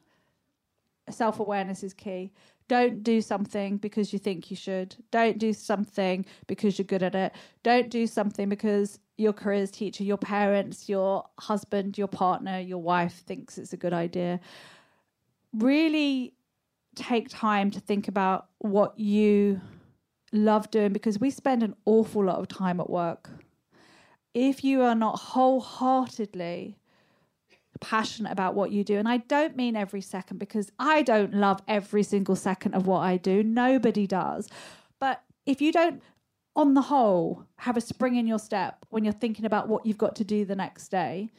[1.10, 2.32] Self awareness is key.
[2.68, 4.96] Don't do something because you think you should.
[5.10, 7.32] Don't do something because you're good at it.
[7.62, 13.22] Don't do something because your careers teacher, your parents, your husband, your partner, your wife
[13.26, 14.40] thinks it's a good idea.
[15.52, 16.34] Really
[16.94, 19.60] take time to think about what you
[20.32, 23.28] love doing because we spend an awful lot of time at work.
[24.34, 26.78] If you are not wholeheartedly
[27.82, 31.60] passionate about what you do, and I don't mean every second because I don't love
[31.68, 34.48] every single second of what I do, nobody does.
[34.98, 36.00] But if you don't,
[36.54, 39.98] on the whole, have a spring in your step when you're thinking about what you've
[39.98, 41.30] got to do the next day,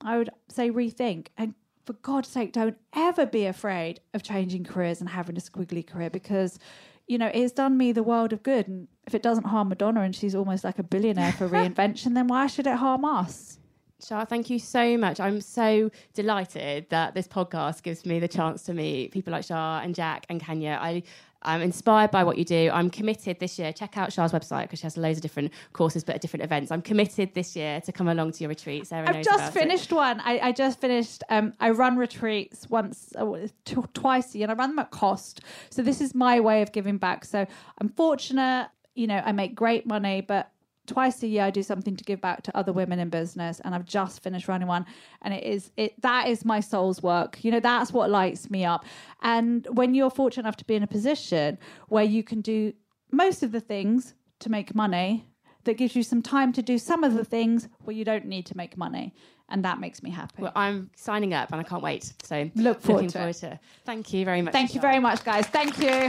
[0.00, 1.28] I would say rethink.
[1.36, 5.86] And for God's sake, don't ever be afraid of changing careers and having a squiggly
[5.86, 6.58] career because,
[7.06, 8.68] you know, it's done me the world of good.
[8.68, 12.28] And if it doesn't harm Madonna and she's almost like a billionaire for reinvention, then
[12.28, 13.58] why should it harm us?
[14.02, 15.20] Shaa, thank you so much.
[15.20, 19.80] I'm so delighted that this podcast gives me the chance to meet people like Shaa
[19.82, 20.78] and Jack and Kanya.
[20.80, 21.02] I,
[21.42, 22.70] I'm inspired by what you do.
[22.74, 23.72] I'm committed this year.
[23.72, 26.70] Check out Shaa's website because she has loads of different courses, but at different events.
[26.70, 28.86] I'm committed this year to come along to your retreat.
[28.86, 29.58] Sarah I've just about it.
[29.60, 30.20] finished one.
[30.20, 31.22] I, I just finished.
[31.30, 34.90] Um, I run retreats once, uh, t- twice a year, and I run them at
[34.90, 35.40] cost.
[35.70, 37.24] So this is my way of giving back.
[37.24, 37.46] So
[37.78, 38.68] I'm fortunate.
[38.94, 40.50] You know, I make great money, but
[40.86, 43.60] twice a year I do something to give back to other women in business.
[43.64, 44.86] And I've just finished running one,
[45.22, 47.42] and it is it that is my soul's work.
[47.44, 48.84] You know, that's what lights me up.
[49.22, 52.72] And when you're fortunate enough to be in a position where you can do
[53.10, 55.26] most of the things to make money
[55.64, 58.46] that gives you some time to do some of the things where you don't need
[58.46, 59.14] to make money.
[59.48, 60.42] And that makes me happy.
[60.42, 62.12] Well, I'm signing up and I can't wait.
[62.24, 63.40] So Look forward looking to forward it.
[63.40, 63.58] to it.
[63.84, 64.52] Thank you very much.
[64.52, 65.46] Thank you very much, guys.
[65.46, 66.08] Thank you.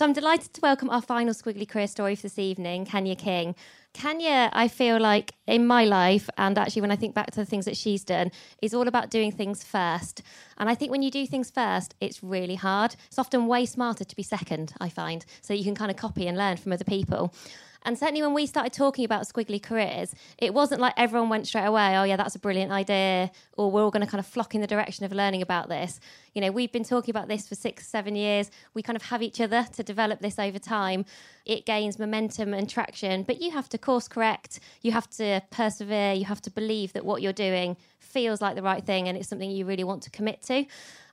[0.00, 3.54] So I'm delighted to welcome our final squiggly career story for this evening, Kanya King.
[3.92, 7.44] Kanya, I feel like in my life, and actually when I think back to the
[7.44, 8.32] things that she's done,
[8.62, 10.22] is all about doing things first.
[10.56, 12.96] And I think when you do things first, it's really hard.
[13.08, 16.26] It's often way smarter to be second, I find, so you can kind of copy
[16.26, 17.34] and learn from other people.
[17.82, 21.64] And certainly when we started talking about squiggly careers, it wasn't like everyone went straight
[21.64, 24.54] away, oh, yeah, that's a brilliant idea, or we're all going to kind of flock
[24.54, 25.98] in the direction of learning about this.
[26.34, 28.50] You know, we've been talking about this for six, seven years.
[28.74, 31.04] We kind of have each other to develop this over time.
[31.46, 36.12] It gains momentum and traction, but you have to course correct, you have to persevere,
[36.12, 39.28] you have to believe that what you're doing feels like the right thing and it's
[39.28, 40.66] something you really want to commit to.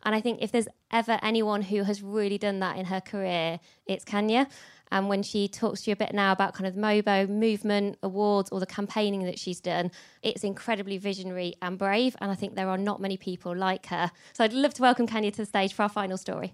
[0.03, 3.59] And I think if there's ever anyone who has really done that in her career,
[3.86, 4.47] it's Kanya.
[4.92, 7.98] And when she talks to you a bit now about kind of the Mobo movement,
[8.04, 12.16] awards, or the campaigning that she's done, it's incredibly visionary and brave.
[12.22, 14.12] And I think there are not many people like her.
[14.34, 16.54] So I'd love to welcome Kanya to the stage for our final story.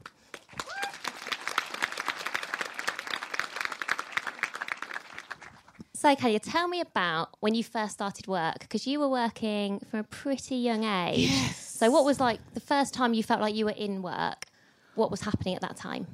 [6.04, 10.02] So, Kanya, tell me about when you first started work, because you were working from
[10.02, 11.30] a pretty young age.
[11.30, 11.58] Yes.
[11.80, 14.48] So, what was like the first time you felt like you were in work?
[14.96, 16.08] What was happening at that time?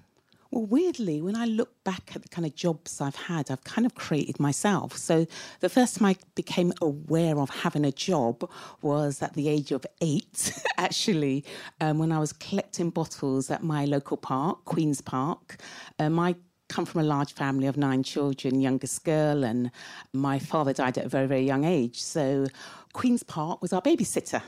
[0.52, 3.86] Well, weirdly, when I look back at the kind of jobs I've had, I've kind
[3.86, 4.98] of created myself.
[4.98, 5.28] So
[5.60, 8.50] the first time I became aware of having a job
[8.82, 11.46] was at the age of eight, actually,
[11.82, 15.58] um, when I was collecting bottles at my local park, Queen's Park.
[16.00, 16.36] Um, I
[16.68, 19.70] come from a large family of nine children, youngest girl, and
[20.14, 22.02] my father died at a very, very young age.
[22.02, 22.48] So
[22.94, 24.42] Queen's Park was our babysitter.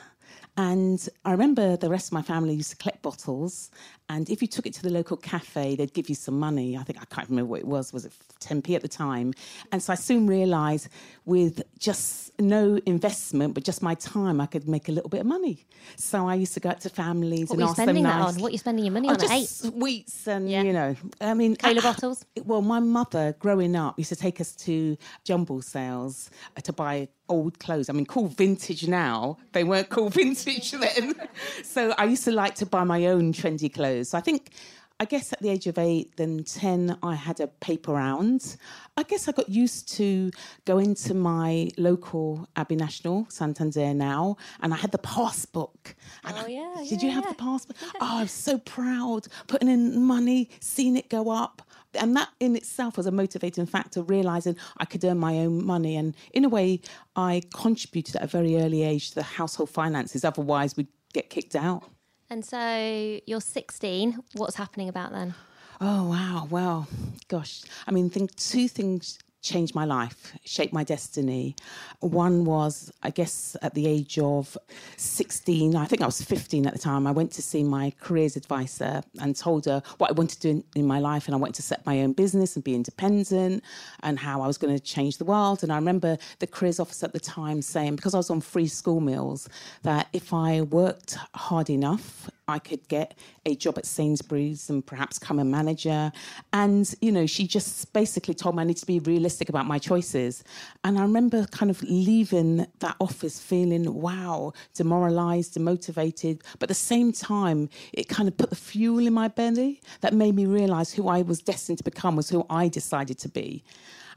[0.58, 3.72] And I remember the rest of my family used to collect bottles.
[4.14, 6.78] And if you took it to the local cafe, they'd give you some money.
[6.78, 7.94] I think I can't remember what it was.
[7.94, 9.34] Was it 10p at the time?
[9.72, 10.90] And so I soon realised
[11.26, 15.28] with just no investment, but just my time, I could make a little bit of
[15.28, 15.66] money.
[15.96, 18.20] So I used to go out to families What and you ask them spending that
[18.20, 18.36] nice.
[18.36, 18.42] on?
[18.42, 19.48] What are you spending your money Oh, on just eight?
[19.48, 22.26] sweets and you know, I mean, Cola bottles?
[22.44, 27.08] Well, my mother, growing up, used to take us to jumble sales uh, to buy
[27.30, 27.90] old clothes.
[27.90, 29.38] I mean, cool vintage now.
[29.54, 31.16] They weren't cool vintage then.
[31.64, 34.01] so I used to like to buy my own trendy clothes.
[34.04, 34.52] So I think.
[35.00, 38.56] I guess at the age of eight, then 10, I had a paper round.
[38.96, 40.30] I guess I got used to
[40.66, 45.96] going to my local Abbey National, Santander now, and I had the passbook.
[46.24, 46.76] And Oh, yeah.
[46.88, 47.32] did yeah, you have yeah.
[47.32, 47.78] the passport?
[48.00, 51.64] Oh, I was so proud putting in money, seeing it go up.
[51.96, 55.96] And that in itself was a motivating factor, realizing I could earn my own money.
[55.96, 56.80] And in a way,
[57.16, 60.24] I contributed at a very early age to the household finances.
[60.24, 61.86] Otherwise, we'd get kicked out.
[62.32, 64.18] And so you're 16.
[64.36, 65.34] What's happening about then?
[65.82, 66.48] Oh, wow.
[66.50, 66.88] Well,
[67.28, 67.62] gosh.
[67.86, 71.56] I mean, think two things changed my life, shaped my destiny.
[72.00, 74.58] One was, I guess, at the age of
[74.98, 78.36] 16, I think I was 15 at the time, I went to see my careers
[78.36, 81.28] advisor and told her what I wanted to do in, in my life.
[81.28, 83.64] And I wanted to set my own business and be independent
[84.04, 85.64] and how I was going to change the world.
[85.64, 88.68] And I remember the careers officer at the time saying, because I was on free
[88.68, 89.50] school meals,
[89.84, 95.18] that if I worked hard enough, I could get a job at Sainsbury's and perhaps
[95.18, 96.12] come a manager.
[96.54, 99.80] And, you know, she just basically told me I need to be realistic about my
[99.80, 100.44] choices.
[100.84, 106.42] And I remember kind of leaving that office feeling, wow, demoralized, demotivated.
[106.60, 110.14] But at the same time, it kind of put the fuel in my belly that
[110.14, 113.64] made me realize who I was destined to become was who I decided to be.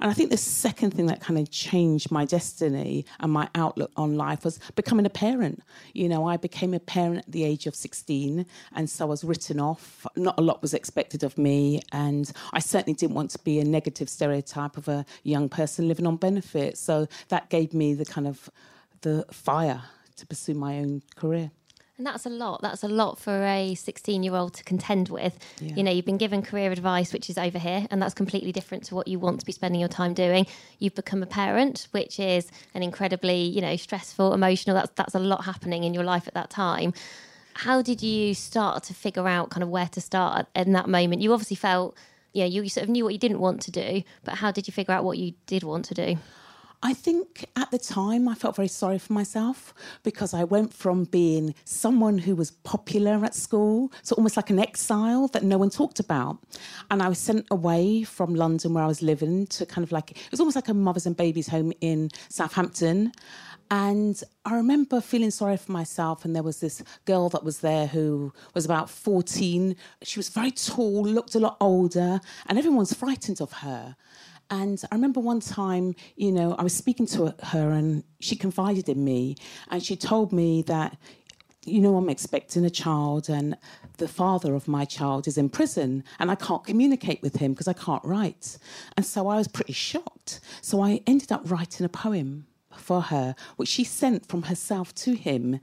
[0.01, 3.91] And I think the second thing that kind of changed my destiny and my outlook
[3.97, 5.63] on life was becoming a parent.
[5.93, 9.25] You know, I became a parent at the age of 16, and so I was
[9.25, 10.07] written off.
[10.17, 13.65] Not a lot was expected of me, and I certainly didn't want to be a
[13.65, 16.81] negative stereotype of a young person living on benefits.
[16.81, 18.51] So that gave me the kind of
[19.03, 19.83] the fire
[20.17, 21.51] to pursue my own career.
[21.97, 22.61] And that's a lot.
[22.61, 25.39] That's a lot for a 16 year old to contend with.
[25.61, 25.77] Yeah.
[25.77, 28.85] You know, you've been given career advice, which is over here, and that's completely different
[28.87, 30.47] to what you want to be spending your time doing.
[30.81, 34.75] You've become a parent, which is an incredibly, you know, stressful, emotional.
[34.75, 36.95] That's that's a lot happening in your life at that time.
[37.55, 41.23] How did you start to figure out kind of where to start in that moment?
[41.23, 41.97] You obviously felt,
[42.33, 44.67] you know, you sort of knew what you didn't want to do, but how did
[44.67, 46.19] you figure out what you did want to do?
[46.87, 49.73] I think at the time I felt very sorry for myself
[50.03, 54.59] because I went from being someone who was popular at school to almost like an
[54.59, 56.37] exile that no one talked about.
[56.91, 60.11] And I was sent away from London where I was living to kind of like,
[60.11, 63.13] it was almost like a mother's and babies home in Southampton.
[63.71, 66.27] And I remember feeling sorry for myself.
[66.27, 69.75] And there was this girl that was there who was about 14.
[70.03, 73.97] She was very tall, looked a lot older, and everyone's frightened of her.
[74.51, 78.89] And I remember one time, you know, I was speaking to her and she confided
[78.89, 79.37] in me
[79.71, 80.97] and she told me that,
[81.65, 83.57] you know, I'm expecting a child and
[83.97, 87.69] the father of my child is in prison and I can't communicate with him because
[87.69, 88.59] I can't write.
[88.97, 90.41] And so I was pretty shocked.
[90.61, 92.47] So I ended up writing a poem
[92.79, 95.61] for her, which she sent from herself to him.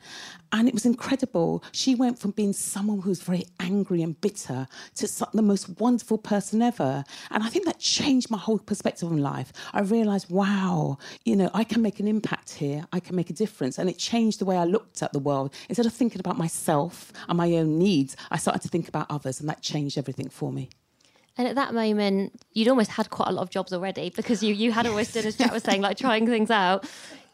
[0.51, 1.63] And it was incredible.
[1.71, 6.17] She went from being someone who was very angry and bitter to the most wonderful
[6.17, 7.03] person ever.
[7.29, 9.53] And I think that changed my whole perspective on life.
[9.73, 13.33] I realized, wow, you know, I can make an impact here, I can make a
[13.33, 13.77] difference.
[13.77, 15.53] And it changed the way I looked at the world.
[15.69, 19.39] Instead of thinking about myself and my own needs, I started to think about others,
[19.39, 20.69] and that changed everything for me.
[21.37, 24.53] And at that moment, you'd almost had quite a lot of jobs already because you,
[24.53, 26.85] you had always done, as Jack was saying, like trying things out.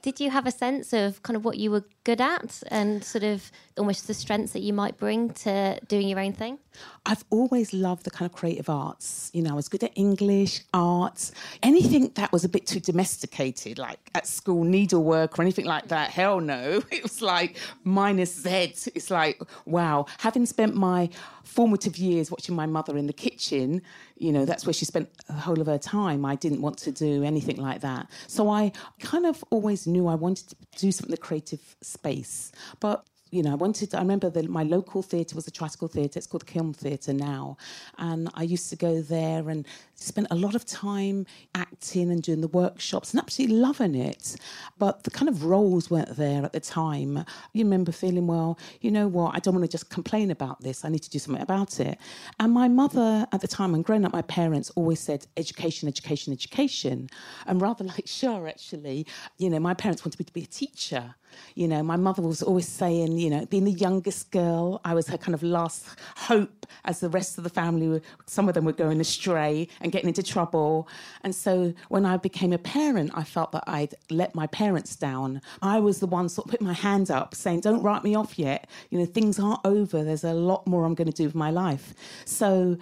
[0.04, 3.24] Did you have a sense of kind of what you were good at and sort
[3.24, 6.60] of almost the strengths that you might bring to doing your own thing?
[7.06, 9.32] I've always loved the kind of creative arts.
[9.34, 11.32] You know, I was good at English, arts,
[11.64, 16.12] anything that was a bit too domesticated, like at school, needlework or anything like that.
[16.12, 16.82] Hell no.
[16.92, 18.76] It was like minus Z.
[18.96, 20.06] It's like, wow.
[20.20, 21.10] Having spent my
[21.48, 23.82] formative years watching my mother in the kitchen,
[24.18, 26.26] you know, that's where she spent the whole of her time.
[26.26, 28.10] I didn't want to do anything like that.
[28.28, 32.52] So I kind of always knew I wanted to do something in the creative space.
[32.80, 33.92] But you know, I wanted.
[33.92, 36.18] To, I remember that my local theatre was a tricycle theatre.
[36.18, 37.58] It's called the Kiln Theatre now,
[37.98, 39.66] and I used to go there and
[39.96, 41.26] spent a lot of time
[41.56, 44.36] acting and doing the workshops and absolutely loving it.
[44.78, 47.26] But the kind of roles weren't there at the time.
[47.54, 49.36] You remember feeling, well, you know what?
[49.36, 50.86] I don't want to just complain about this.
[50.86, 51.98] I need to do something about it.
[52.40, 56.32] And my mother at the time, and growing up, my parents always said education, education,
[56.32, 57.10] education.
[57.46, 59.06] And rather like sure, actually,
[59.38, 61.16] you know, my parents wanted me to be a teacher.
[61.56, 65.08] You know, my mother was always saying, you know, being the youngest girl, I was
[65.08, 68.66] her kind of last hope as the rest of the family, were, some of them
[68.66, 70.88] were going astray and getting into trouble.
[71.22, 75.42] And so when I became a parent, I felt that I'd let my parents down.
[75.62, 78.38] I was the one sort of putting my hand up saying, don't write me off
[78.38, 78.68] yet.
[78.90, 80.04] You know, things aren't over.
[80.04, 81.94] There's a lot more I'm going to do with my life.
[82.26, 82.78] So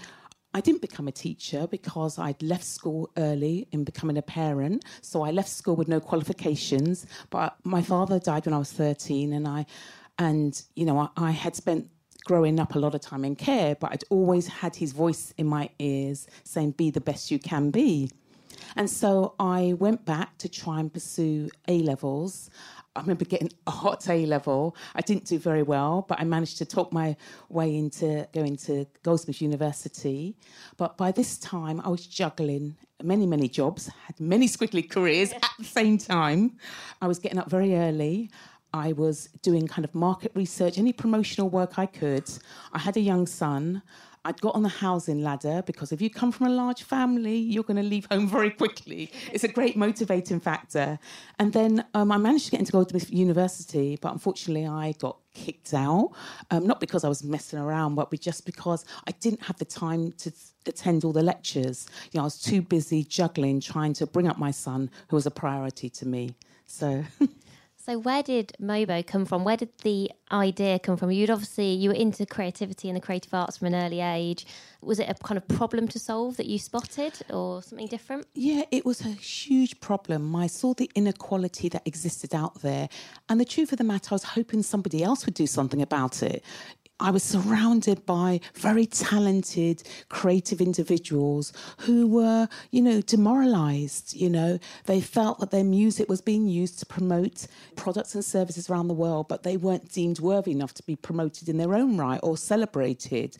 [0.56, 4.86] I didn't become a teacher because I'd left school early in becoming a parent.
[5.02, 7.06] So I left school with no qualifications.
[7.30, 9.66] But my father died when I was 13, and I,
[10.18, 11.90] and you know, I, I had spent
[12.24, 15.46] growing up a lot of time in care, but I'd always had his voice in
[15.46, 18.10] my ears saying, "Be the best you can be."
[18.78, 22.50] And so I went back to try and pursue A levels.
[22.96, 24.76] I remember getting a hot A level.
[24.96, 27.18] I didn't do very well, but I managed to talk my
[27.50, 30.36] way into going to Goldsmiths University.
[30.78, 35.50] But by this time, I was juggling many, many jobs, had many squiggly careers at
[35.60, 36.58] the same time.
[37.02, 38.30] I was getting up very early.
[38.74, 42.30] I was doing kind of market research, any promotional work I could.
[42.74, 43.82] I had a young son.
[44.26, 47.64] I'd got on the housing ladder because if you come from a large family, you're
[47.64, 49.12] going to leave home very quickly.
[49.32, 50.98] It's a great motivating factor.
[51.38, 55.76] And then um, I managed to get into Goldsmiths University, but unfortunately, I got kicked
[55.76, 56.10] out.
[56.50, 60.12] Um, not because I was messing around, but just because I didn't have the time
[60.14, 60.32] to
[60.66, 61.86] attend all the lectures.
[62.12, 65.28] You know, I was too busy juggling, trying to bring up my son, who was
[65.28, 66.36] a priority to me.
[66.66, 67.04] So.
[67.86, 69.44] So where did Mobo come from?
[69.44, 71.12] Where did the idea come from?
[71.12, 74.48] You'd obviously you were into creativity and the creative arts from an early age.
[74.82, 78.26] Was it a kind of problem to solve that you spotted or something different?
[78.34, 80.36] Yeah, it was a huge problem.
[80.36, 82.90] I saw the inequality that existed out there.
[83.30, 86.24] And the truth of the matter, I was hoping somebody else would do something about
[86.24, 86.44] it.
[86.98, 94.16] I was surrounded by very talented, creative individuals who were, you know, demoralized.
[94.16, 98.70] You know, they felt that their music was being used to promote products and services
[98.70, 101.98] around the world, but they weren't deemed worthy enough to be promoted in their own
[101.98, 103.36] right or celebrated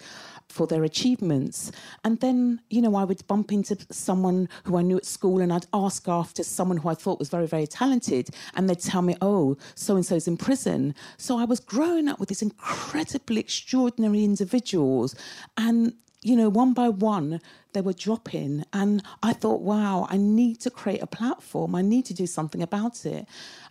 [0.50, 1.72] for their achievements.
[2.04, 5.52] And then, you know, I would bump into someone who I knew at school and
[5.52, 8.30] I'd ask after someone who I thought was very, very talented.
[8.54, 10.94] And they'd tell me, oh, so and so's in prison.
[11.18, 15.16] So I was growing up with these incredibly extraordinary individuals.
[15.56, 15.94] And
[16.26, 17.40] you know, one by one,
[17.74, 18.66] they were dropping.
[18.74, 21.76] And I thought, wow, I need to create a platform.
[21.76, 23.28] I need to do something about it.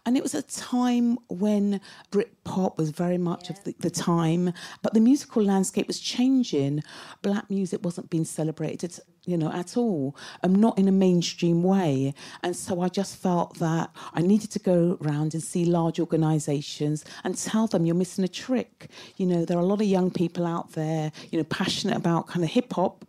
[0.06, 1.80] And it was a time when
[2.12, 4.52] Britpop was very much of the, the time,
[4.82, 6.84] but the musical landscape was changing.
[7.22, 12.14] Black music wasn't being celebrated you know, at all, I'm not in a mainstream way.
[12.42, 17.04] And so I just felt that I needed to go around and see large organisations
[17.24, 18.90] and tell them you're missing a trick.
[19.16, 22.26] You know, there are a lot of young people out there, you know, passionate about
[22.26, 23.04] kind of hip hop.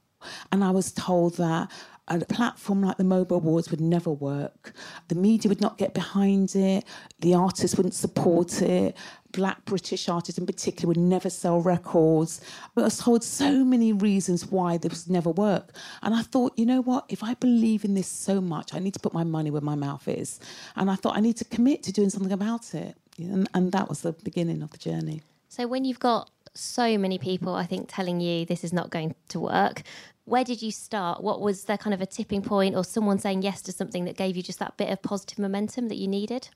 [0.51, 1.70] And I was told that
[2.08, 4.74] a platform like the Mobo Awards would never work.
[5.08, 6.86] The media would not get behind it.
[7.20, 8.95] The artists wouldn't support it.
[9.32, 12.41] Black British artists in particular would never sell records.
[12.76, 15.76] But I was told so many reasons why this would never work.
[16.03, 17.06] And I thought, you know what?
[17.10, 19.76] If I believe in this so much, I need to put my money where my
[19.76, 20.39] mouth is.
[20.76, 22.95] And I thought I need to commit to doing something about it.
[23.18, 25.22] And, and that was the beginning of the journey.
[25.49, 29.16] So when you've got so many people, I think, telling you this is not going
[29.30, 29.84] to work,
[30.26, 31.23] where did you start?
[31.23, 34.17] What was there kind of a tipping point or someone saying yes to something that
[34.17, 36.49] gave you just that bit of positive momentum that you needed?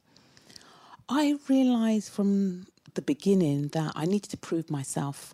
[1.07, 5.33] I realised from the beginning that I needed to prove myself.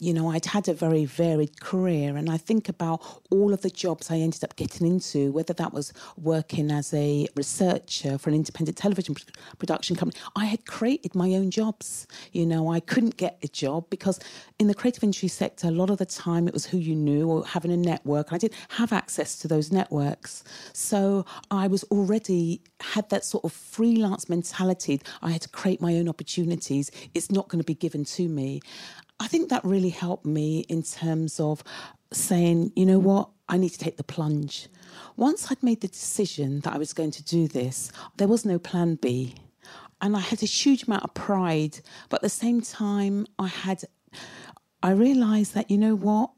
[0.00, 3.70] You know, I'd had a very varied career, and I think about all of the
[3.70, 8.36] jobs I ended up getting into, whether that was working as a researcher for an
[8.36, 9.16] independent television
[9.58, 10.20] production company.
[10.34, 12.06] I had created my own jobs.
[12.32, 14.20] You know, I couldn't get a job because
[14.58, 17.28] in the creative industry sector, a lot of the time it was who you knew
[17.28, 18.28] or having a network.
[18.28, 20.44] and I didn't have access to those networks.
[20.72, 25.00] So I was already had that sort of freelance mentality.
[25.22, 28.60] I had to create my own opportunities it's not going to be given to me.
[29.18, 31.62] I think that really helped me in terms of
[32.12, 34.68] saying, you know what, I need to take the plunge.
[35.16, 38.58] Once I'd made the decision that I was going to do this, there was no
[38.58, 39.34] plan B.
[40.00, 43.84] And I had a huge amount of pride, but at the same time, I had,
[44.82, 46.30] I realized that, you know what,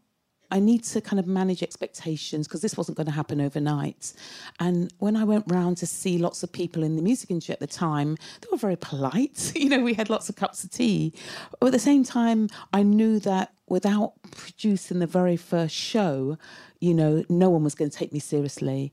[0.50, 4.12] I need to kind of manage expectations because this wasn't going to happen overnight.
[4.60, 7.60] And when I went round to see lots of people in the music industry at
[7.60, 9.52] the time, they were very polite.
[9.56, 11.12] you know, we had lots of cups of tea.
[11.60, 16.38] But at the same time, I knew that without producing the very first show,
[16.80, 18.92] you know, no one was going to take me seriously.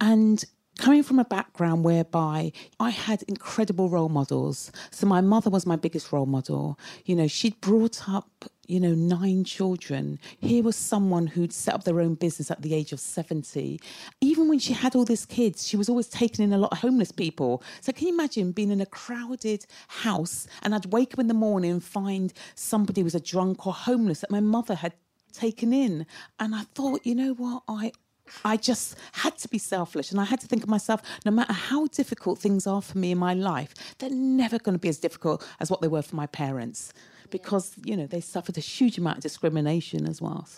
[0.00, 0.44] And
[0.78, 4.70] coming from a background whereby I had incredible role models.
[4.90, 6.78] So my mother was my biggest role model.
[7.04, 10.18] You know, she'd brought up, you know, nine children.
[10.40, 13.80] Here was someone who'd set up their own business at the age of 70.
[14.20, 16.78] Even when she had all these kids, she was always taking in a lot of
[16.78, 17.62] homeless people.
[17.80, 21.34] So can you imagine being in a crowded house and I'd wake up in the
[21.34, 24.94] morning and find somebody was a drunk or homeless that my mother had
[25.32, 26.06] taken in.
[26.40, 27.92] And I thought, you know what, I
[28.44, 31.52] I just had to be selfish and I had to think of myself no matter
[31.52, 34.98] how difficult things are for me in my life, they're never going to be as
[34.98, 36.92] difficult as what they were for my parents
[37.30, 40.48] because, you know, they suffered a huge amount of discrimination as well.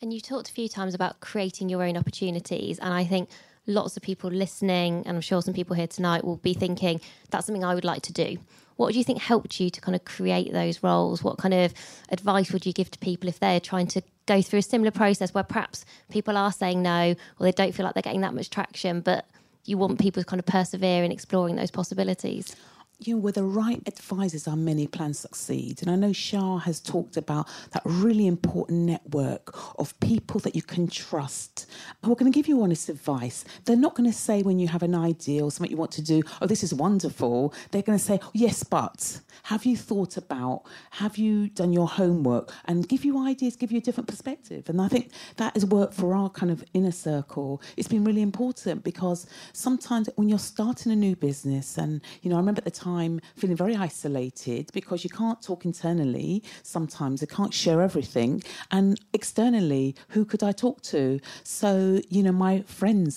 [0.00, 2.78] And you talked a few times about creating your own opportunities.
[2.78, 3.28] And I think
[3.66, 7.00] lots of people listening, and I'm sure some people here tonight will be thinking,
[7.30, 8.38] that's something I would like to do.
[8.76, 11.22] What do you think helped you to kind of create those roles?
[11.22, 11.72] What kind of
[12.08, 15.34] advice would you give to people if they're trying to go through a similar process
[15.34, 18.50] where perhaps people are saying no or they don't feel like they're getting that much
[18.50, 19.26] traction, but
[19.64, 22.56] you want people to kind of persevere in exploring those possibilities?
[23.04, 25.82] You know, with the right advisors, our many plans succeed.
[25.82, 30.62] And I know Shaa has talked about that really important network of people that you
[30.62, 31.66] can trust
[32.04, 33.44] who are going to give you honest advice.
[33.64, 36.02] They're not going to say when you have an idea or something you want to
[36.02, 37.52] do, oh, this is wonderful.
[37.72, 42.52] They're going to say, yes, but have you thought about, have you done your homework
[42.66, 44.68] and give you ideas, give you a different perspective.
[44.68, 47.60] And I think that has worked for our kind of inner circle.
[47.76, 52.36] It's been really important because sometimes when you're starting a new business, and, you know,
[52.36, 57.22] I remember at the time, time feeling very isolated because you can't talk internally sometimes,
[57.22, 58.42] I can't share everything.
[58.70, 61.20] And externally, who could I talk to?
[61.60, 63.12] So, you know, my friends,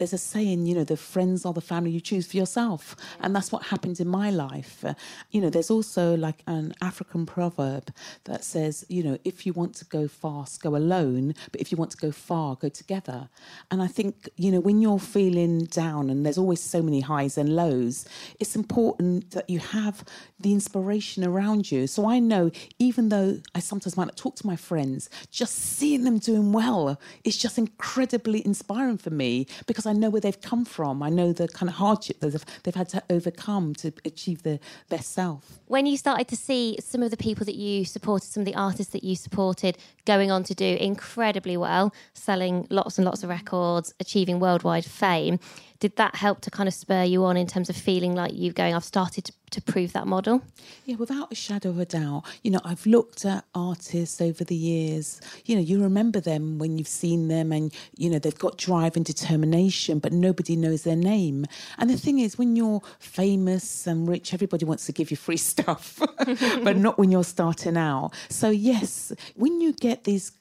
[0.00, 2.96] there's a saying, you know, the friends are the family you choose for yourself.
[3.20, 4.82] And that's what happened in my life.
[5.30, 7.92] You know, there's also like an African proverb
[8.24, 11.34] that says, you know, if you want to go fast, go alone.
[11.52, 13.28] But if you want to go far, go together.
[13.70, 17.36] And I think, you know, when you're feeling down and there's always so many highs
[17.36, 18.06] and lows,
[18.40, 20.02] it's important that you have
[20.40, 21.86] the inspiration around you.
[21.86, 26.04] So I know, even though I sometimes might not talk to my friends, just seeing
[26.04, 31.02] them doing well is just incredibly inspiring for me because know where they've come from.
[31.02, 34.58] I know the kind of hardship that they've, they've had to overcome to achieve their
[34.88, 35.58] best self.
[35.66, 38.54] When you started to see some of the people that you supported, some of the
[38.54, 43.28] artists that you supported going on to do incredibly well, selling lots and lots of
[43.28, 45.38] records, achieving worldwide fame,
[45.80, 48.52] did that help to kind of spur you on in terms of feeling like you
[48.52, 50.42] going, I've started to prove that model?
[50.84, 52.24] Yeah, without a shadow of a doubt.
[52.42, 55.20] You know, I've looked at artists over the years.
[55.46, 58.94] You know, you remember them when you've seen them and, you know, they've got drive
[58.94, 61.46] and determination, but nobody knows their name.
[61.78, 65.36] And the thing is, when you're famous and rich, everybody wants to give you free
[65.38, 65.98] stuff,
[66.62, 68.12] but not when you're starting out.
[68.28, 70.32] So, yes, when you get these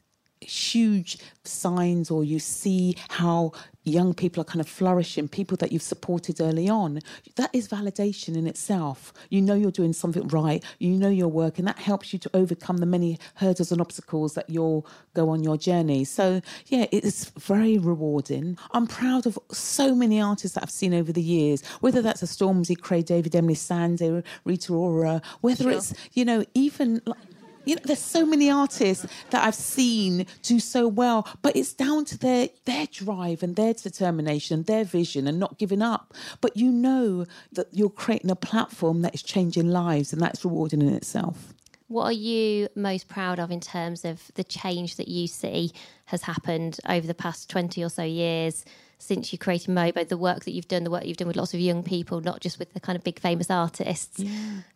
[0.42, 3.52] huge signs or you see how
[3.84, 7.00] young people are kind of flourishing, people that you've supported early on,
[7.36, 9.12] that is validation in itself.
[9.30, 12.30] You know you're doing something right, you know your work, and that helps you to
[12.34, 16.04] overcome the many hurdles and obstacles that you'll go on your journey.
[16.04, 18.58] So, yeah, it's very rewarding.
[18.72, 22.28] I'm proud of so many artists that I've seen over the years, whether that's a
[22.28, 25.72] Stormzy, Craig David, Emily Sandé, Rita Ora, whether Sure.
[25.72, 27.18] it's, you know, even like,
[27.66, 32.06] you know, there's so many artists that I've seen do so well, but it's down
[32.06, 36.14] to their their drive and their determination, their vision, and not giving up.
[36.42, 40.82] But you know that you're creating a platform that is changing lives, and that's rewarding
[40.82, 41.54] in itself.
[41.90, 45.72] What are you most proud of in terms of the change that you see
[46.06, 48.64] has happened over the past 20 or so years
[49.00, 51.56] since you created Mobo, the work that you've done, the work you've done with lots
[51.56, 54.24] of young people, not just with the kind of big famous artists?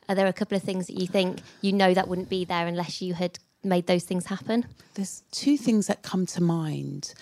[0.10, 2.66] Are there a couple of things that you think you know that wouldn't be there
[2.66, 4.66] unless you had made those things happen?
[4.96, 7.14] There's two things that come to mind.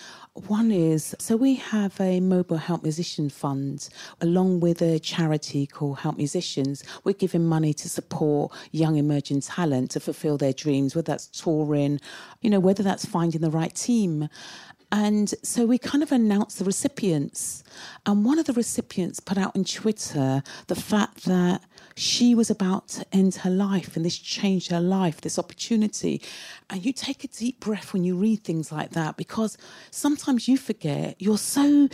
[0.47, 3.89] One is so we have a Mobo help musician fund
[4.21, 6.83] along with a charity called Help Musicians.
[7.03, 11.99] We're giving money to support young emerging talent to fulfill their dreams, whether that's touring,
[12.41, 14.29] you know, whether that's finding the right team.
[14.91, 17.63] And so we kind of announced the recipients.
[18.05, 21.61] And one of the recipients put out on Twitter the fact that
[21.95, 26.21] she was about to end her life and this changed her life, this opportunity.
[26.69, 29.57] And you take a deep breath when you read things like that because
[29.91, 31.89] sometimes you forget you're so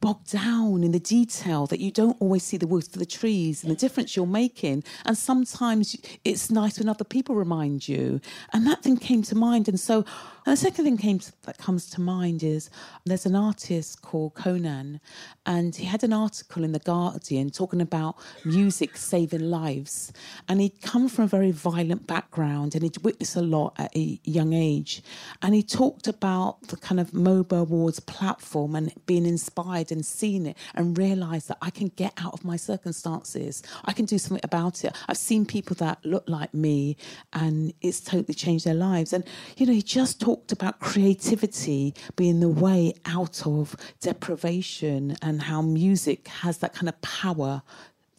[0.00, 3.62] bogged down in the detail that you don't always see the woods for the trees
[3.62, 4.82] and the difference you're making.
[5.04, 8.20] And sometimes it's nice when other people remind you.
[8.52, 9.68] And that thing came to mind.
[9.68, 10.04] And so,
[10.46, 12.70] and the second thing came to, that comes to mind is
[13.04, 15.00] there's an artist called Konan,
[15.44, 20.12] and he had an article in the Guardian talking about music saving lives.
[20.48, 24.20] And he'd come from a very violent background, and he'd witnessed a lot at a
[24.24, 25.02] young age.
[25.42, 30.46] And he talked about the kind of Mobo Awards platform and being inspired and seeing
[30.46, 33.62] it and realised that I can get out of my circumstances.
[33.84, 34.96] I can do something about it.
[35.08, 36.96] I've seen people that look like me,
[37.32, 39.12] and it's totally changed their lives.
[39.12, 39.24] And
[39.56, 45.62] you know, he just talked about creativity being the way out of deprivation and how
[45.62, 47.62] music has that kind of power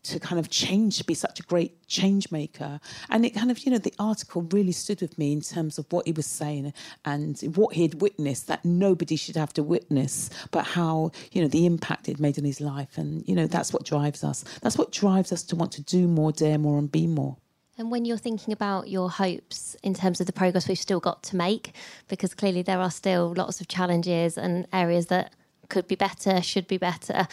[0.03, 2.79] to kind of change, to be such a great change maker.
[3.09, 5.85] And it kind of, you know, the article really stood with me in terms of
[5.91, 6.73] what he was saying
[7.05, 11.47] and what he had witnessed that nobody should have to witness, but how, you know,
[11.47, 12.97] the impact it made on his life.
[12.97, 14.43] And, you know, that's what drives us.
[14.61, 17.37] That's what drives us to want to do more, dare more, and be more.
[17.81, 21.23] And when you're thinking about your hopes in terms of the progress we've still got
[21.23, 21.73] to make,
[22.09, 25.33] because clearly there are still lots of challenges and areas that
[25.67, 27.27] could be better, should be better.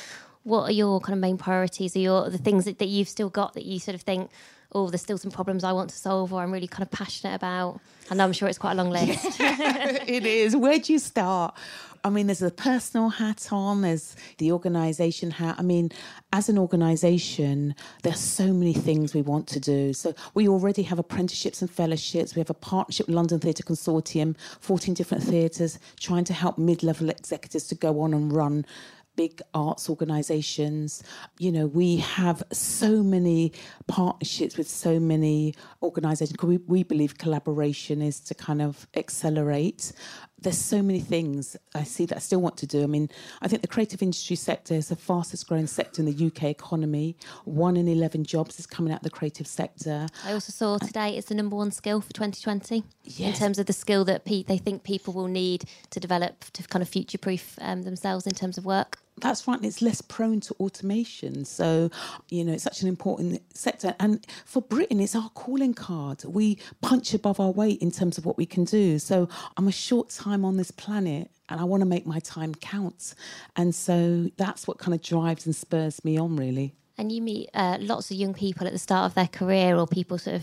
[0.44, 1.94] What are your kind of main priorities?
[1.96, 4.30] Are your the things that, that you've still got that you sort of think,
[4.72, 7.34] oh, there's still some problems I want to solve or I'm really kind of passionate
[7.34, 7.80] about?
[8.14, 9.24] Know I'm sure it's quite a long list.
[9.40, 10.56] it is.
[10.56, 11.54] Where do you start?
[12.04, 15.56] I mean, there's a personal hat on, there's the organisation hat.
[15.58, 15.90] I mean,
[16.32, 19.92] as an organisation, there's so many things we want to do.
[19.92, 22.34] So we already have apprenticeships and fellowships.
[22.34, 27.10] We have a partnership with London Theatre Consortium, 14 different theatres, trying to help mid-level
[27.10, 28.64] executives to go on and run
[29.18, 31.02] big arts organizations.
[31.40, 33.52] You know, we have so many
[33.88, 36.40] partnerships with so many organisations.
[36.40, 39.90] We, we believe collaboration is to kind of accelerate.
[40.40, 42.84] There's so many things I see that I still want to do.
[42.84, 43.10] I mean,
[43.42, 47.16] I think the creative industry sector is the fastest growing sector in the UK economy.
[47.44, 50.06] One in 11 jobs is coming out of the creative sector.
[50.24, 52.84] I also saw today it's the number one skill for 2020
[53.18, 56.62] in terms of the skill that pe- they think people will need to develop to
[56.62, 59.00] kind of future proof um, themselves in terms of work.
[59.20, 61.44] That's right, it's less prone to automation.
[61.44, 61.90] So,
[62.28, 63.94] you know, it's such an important sector.
[64.00, 66.24] And for Britain, it's our calling card.
[66.24, 68.98] We punch above our weight in terms of what we can do.
[68.98, 72.54] So, I'm a short time on this planet and I want to make my time
[72.54, 73.14] count.
[73.56, 76.74] And so that's what kind of drives and spurs me on, really.
[76.96, 79.86] And you meet uh, lots of young people at the start of their career or
[79.86, 80.42] people sort of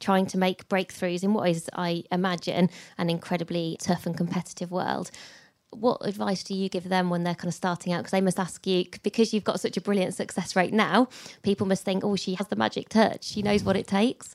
[0.00, 5.10] trying to make breakthroughs in what is, I imagine, an incredibly tough and competitive world.
[5.78, 7.98] What advice do you give them when they're kind of starting out?
[7.98, 11.08] Because they must ask you, because you've got such a brilliant success rate now,
[11.42, 13.24] people must think, oh, she has the magic touch.
[13.24, 14.34] She knows what it takes.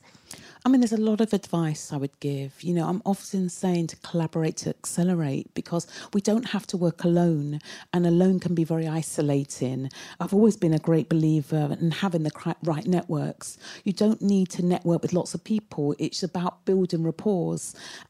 [0.64, 2.62] I mean, there's a lot of advice I would give.
[2.62, 7.02] You know, I'm often saying to collaborate to accelerate because we don't have to work
[7.02, 7.58] alone,
[7.92, 9.90] and alone can be very isolating.
[10.20, 13.58] I've always been a great believer in having the right networks.
[13.82, 17.42] You don't need to network with lots of people, it's about building rapport.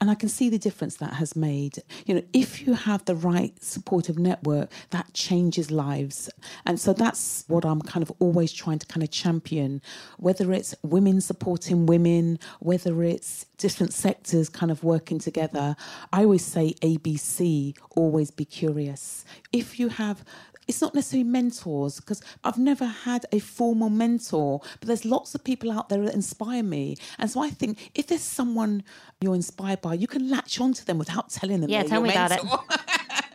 [0.02, 1.78] And I can see the difference that has made.
[2.04, 6.28] You know, if you have the right supportive network, that changes lives.
[6.66, 9.80] And so that's what I'm kind of always trying to kind of champion,
[10.18, 15.76] whether it's women supporting women, whether it's different sectors kind of working together.
[16.12, 19.24] I always say ABC, always be curious.
[19.52, 20.24] If you have
[20.68, 25.42] it's not necessarily mentors because I've never had a formal mentor, but there's lots of
[25.42, 26.96] people out there that inspire me.
[27.18, 28.84] And so I think if there's someone
[29.20, 31.70] you're inspired by, you can latch onto them without telling them.
[31.70, 32.42] Yeah, tell your me about it.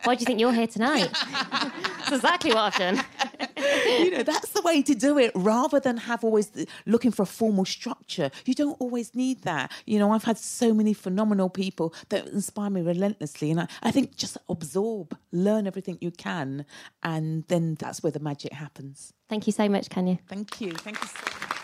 [0.03, 1.09] Why do you think you're here tonight?
[1.31, 3.03] That's exactly what I've done.
[4.03, 7.23] you know, that's the way to do it rather than have always the- looking for
[7.23, 8.31] a formal structure.
[8.45, 9.71] You don't always need that.
[9.85, 13.51] You know, I've had so many phenomenal people that inspire me relentlessly.
[13.51, 16.65] And I, I think just absorb, learn everything you can.
[17.03, 19.13] And then that's where the magic happens.
[19.29, 20.19] Thank you so much, Kanya.
[20.27, 20.71] Thank you.
[20.71, 21.56] Thank you so much.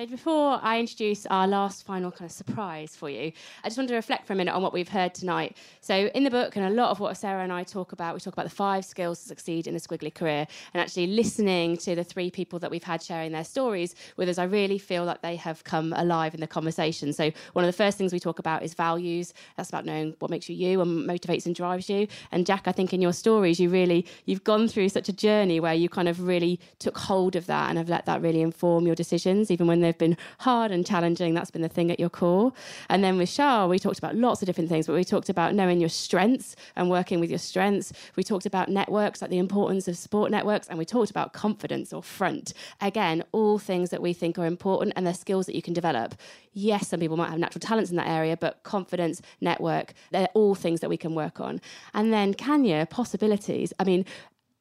[0.00, 3.32] So before I introduce our last final kind of surprise for you,
[3.62, 5.58] I just want to reflect for a minute on what we've heard tonight.
[5.82, 8.20] So in the book, and a lot of what Sarah and I talk about, we
[8.20, 11.94] talk about the five skills to succeed in a squiggly career, and actually listening to
[11.94, 15.20] the three people that we've had sharing their stories with us, I really feel like
[15.20, 17.12] they have come alive in the conversation.
[17.12, 19.34] So one of the first things we talk about is values.
[19.58, 22.08] That's about knowing what makes you you and motivates and drives you.
[22.32, 25.60] And Jack, I think in your stories, you really you've gone through such a journey
[25.60, 28.86] where you kind of really took hold of that and have let that really inform
[28.86, 31.34] your decisions, even when they've been hard and challenging.
[31.34, 32.52] That's been the thing at your core.
[32.88, 35.54] And then with Shaa, we talked about lots of different things, but we talked about
[35.54, 37.92] knowing your strengths and working with your strengths.
[38.16, 41.92] We talked about networks, like the importance of support networks, and we talked about confidence
[41.92, 42.52] or front.
[42.80, 46.14] Again, all things that we think are important and they're skills that you can develop.
[46.52, 50.54] Yes, some people might have natural talents in that area, but confidence, network, they're all
[50.54, 51.60] things that we can work on.
[51.94, 53.72] And then Kanya, possibilities.
[53.78, 54.04] I mean,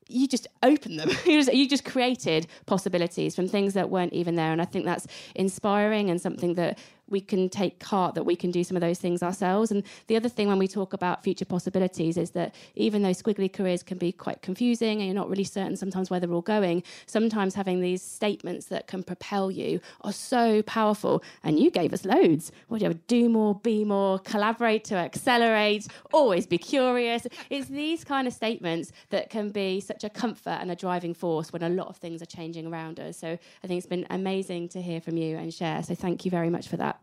[0.09, 1.09] you just opened them.
[1.25, 4.51] you, just, you just created possibilities from things that weren't even there.
[4.51, 6.77] And I think that's inspiring and something that
[7.09, 9.71] we can take heart that we can do some of those things ourselves.
[9.71, 13.51] And the other thing when we talk about future possibilities is that even though squiggly
[13.51, 16.83] careers can be quite confusing and you're not really certain sometimes where they're all going,
[17.05, 21.23] sometimes having these statements that can propel you are so powerful.
[21.43, 22.51] And you gave us loads.
[22.67, 23.07] What do you have?
[23.07, 27.27] Do more, be more, collaborate to accelerate, always be curious.
[27.49, 31.51] It's these kind of statements that can be such a comfort and a driving force
[31.51, 33.17] when a lot of things are changing around us.
[33.17, 35.81] So I think it's been amazing to hear from you and share.
[35.83, 36.98] So thank you very much for that.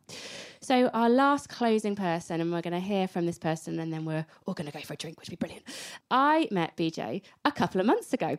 [0.61, 4.05] So our last closing person, and we're going to hear from this person, and then
[4.05, 5.65] we're all going to go for a drink, which would be brilliant.
[6.11, 8.39] I met BJ a couple of months ago.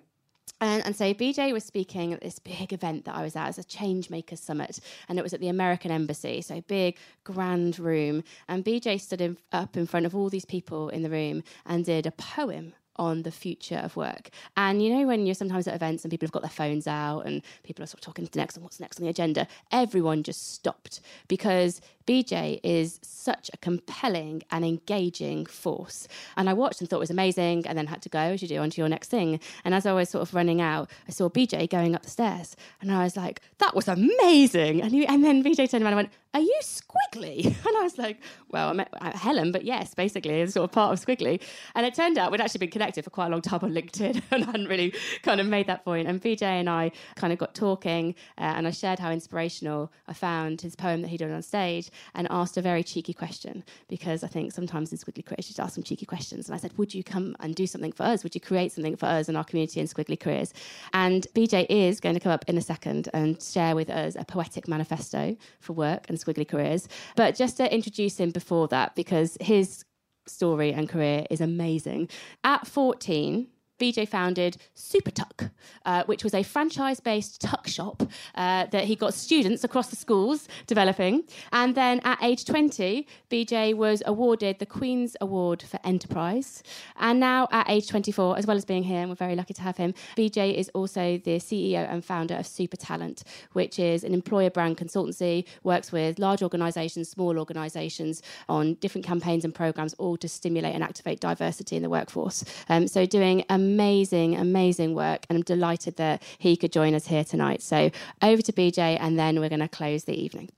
[0.59, 3.59] And, and so BJ was speaking at this big event that I was at, as
[3.59, 8.23] a Changemakers Summit, and it was at the American Embassy, so big, grand room.
[8.47, 11.85] And BJ stood in, up in front of all these people in the room and
[11.85, 14.29] did a poem on the future of work.
[14.55, 17.21] And you know, when you're sometimes at events and people have got their phones out
[17.21, 20.23] and people are sort of talking to next and what's next on the agenda, everyone
[20.23, 26.07] just stopped because BJ is such a compelling and engaging force.
[26.37, 28.47] And I watched and thought it was amazing and then had to go, as you
[28.47, 29.39] do, onto your next thing.
[29.65, 32.55] And as I was sort of running out, I saw BJ going up the stairs
[32.81, 34.81] and I was like, that was amazing.
[34.81, 37.45] And, he, and then BJ turned around and went, are you Squiggly?
[37.67, 38.19] And I was like,
[38.49, 41.41] well, I'm at at Helen, but yes, basically, it's sort of part of Squiggly.
[41.75, 44.21] And it turned out we'd actually been connected for quite a long time on LinkedIn
[44.31, 46.07] and hadn't really kind of made that point.
[46.07, 50.13] And BJ and I kind of got talking uh, and I shared how inspirational I
[50.13, 54.23] found his poem that he did on stage and asked a very cheeky question because
[54.23, 56.47] I think sometimes in Squiggly Careers you just ask some cheeky questions.
[56.47, 58.23] And I said, would you come and do something for us?
[58.23, 60.53] Would you create something for us and our community in Squiggly Careers?
[60.93, 64.25] And BJ is going to come up in a second and share with us a
[64.25, 66.87] poetic manifesto for work and Squiggly Careers.
[67.15, 69.83] But just to introduce him before that, because his
[70.27, 72.09] story and career is amazing.
[72.43, 73.47] At 14,
[73.79, 75.45] BJ founded Super Tuck,
[75.85, 78.03] uh, which was a franchise based tuck shop
[78.35, 81.23] uh, that he got students across the schools developing.
[81.51, 86.63] And then at age 20, BJ was awarded the Queen's Award for Enterprise.
[86.97, 89.61] And now at age 24, as well as being here, and we're very lucky to
[89.61, 93.23] have him, BJ is also the CEO and founder of Super Talent,
[93.53, 99.45] which is an employer brand consultancy, works with large organisations, small organisations on different campaigns
[99.45, 102.43] and programmes, all to stimulate and activate diversity in the workforce.
[102.69, 107.07] Um, so doing amazing, amazing amazing work, and I'm delighted that he could join us
[107.07, 107.61] here tonight.
[107.61, 107.91] So
[108.21, 110.49] over to BJ, and then we're going to close the evening.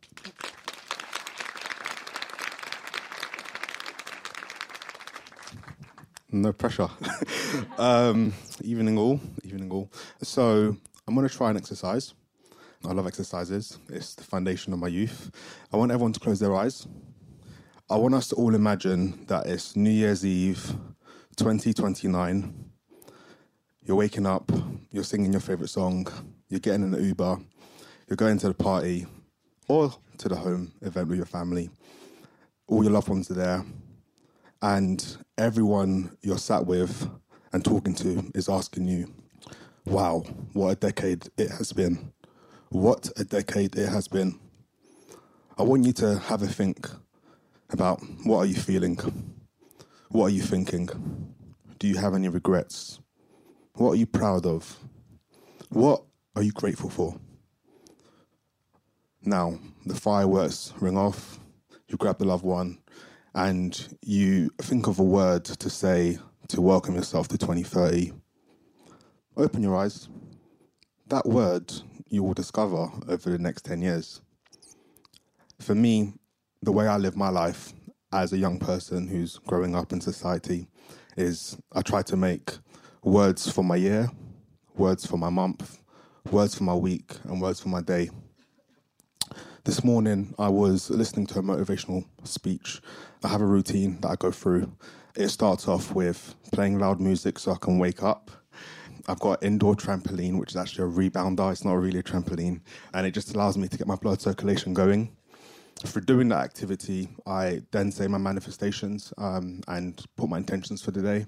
[6.32, 6.90] No pressure.
[7.80, 9.92] um, evening all, evening all.
[10.22, 12.14] So I'm going to try an exercise.
[12.88, 13.80] I love exercises.
[13.90, 15.32] It's the foundation of my youth.
[15.74, 16.88] I want everyone to close their eyes.
[17.90, 20.76] I want us to all imagine that it's New Year's Eve,
[21.36, 22.69] 2029.
[23.90, 24.52] You're waking up,
[24.92, 26.06] you're singing your favorite song,
[26.48, 27.40] you're getting in the Uber,
[28.08, 29.08] you're going to the party
[29.68, 31.72] or to the home event with your family.
[32.68, 33.66] All your loved ones are there,
[34.62, 37.10] and everyone you're sat with
[37.52, 39.12] and talking to is asking you,
[39.86, 40.20] Wow,
[40.54, 42.14] what a decade it has been.
[42.70, 44.40] What a decade it has been.
[45.58, 46.88] I want you to have a think
[47.72, 49.00] about what are you feeling?
[50.10, 51.34] What are you thinking?
[51.80, 53.00] Do you have any regrets?
[53.80, 54.78] What are you proud of?
[55.70, 56.04] What
[56.36, 57.18] are you grateful for?
[59.24, 61.40] Now, the fireworks ring off,
[61.88, 62.80] you grab the loved one,
[63.34, 66.20] and you think of a word to say
[66.50, 68.12] to welcome yourself to 2030.
[69.38, 70.10] Open your eyes.
[71.08, 71.72] That word
[72.10, 74.20] you will discover over the next 10 years.
[75.62, 76.16] For me,
[76.62, 77.72] the way I live my life
[78.12, 80.68] as a young person who's growing up in society
[81.16, 82.58] is I try to make
[83.04, 84.10] words for my year,
[84.76, 85.80] words for my month,
[86.32, 88.10] words for my week, and words for my day.
[89.64, 92.82] This morning, I was listening to a motivational speech.
[93.24, 94.72] I have a routine that I go through.
[95.16, 98.32] It starts off with playing loud music so I can wake up.
[99.08, 101.52] I've got an indoor trampoline, which is actually a rebounder.
[101.52, 102.62] It's not really a trampoline.
[102.94, 105.16] And it just allows me to get my blood circulation going.
[105.86, 110.92] For doing that activity, I then say my manifestations um, and put my intentions for
[110.92, 111.26] the day.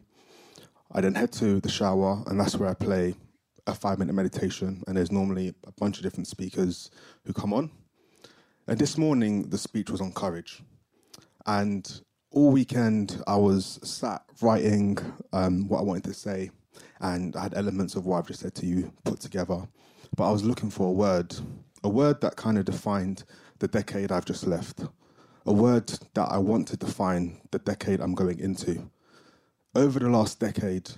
[0.93, 3.15] I then head to the shower, and that's where I play
[3.65, 4.83] a five minute meditation.
[4.87, 6.91] And there's normally a bunch of different speakers
[7.25, 7.71] who come on.
[8.67, 10.61] And this morning, the speech was on courage.
[11.45, 14.97] And all weekend, I was sat writing
[15.31, 16.51] um, what I wanted to say,
[16.99, 19.67] and I had elements of what I've just said to you put together.
[20.15, 21.33] But I was looking for a word,
[21.83, 23.23] a word that kind of defined
[23.59, 24.81] the decade I've just left,
[25.45, 28.89] a word that I want to define the decade I'm going into.
[29.73, 30.91] Over the last decade,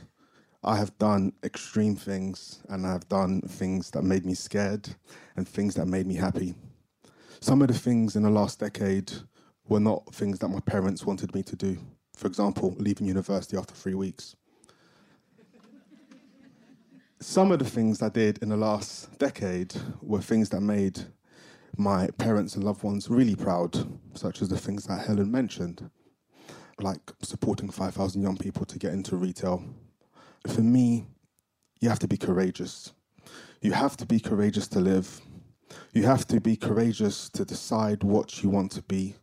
[0.64, 4.90] I have done extreme things and I have done things that made me scared
[5.36, 6.56] and things that made me happy.
[7.40, 9.12] Some of the things in the last decade
[9.68, 11.78] were not things that my parents wanted me to do.
[12.16, 14.36] For example, leaving university after three weeks.
[17.20, 21.00] Some of the things I did in the last decade were things that made
[21.78, 25.92] my parents and loved ones really proud, such as the things that Helen mentioned,
[26.80, 29.64] like supporting 5,000 young people to get into retail.
[30.48, 31.06] For me,
[31.80, 32.94] you have to be courageous.
[33.62, 35.22] You have to be courageous to live.
[35.94, 39.16] You have to be courageous to decide what you want to be.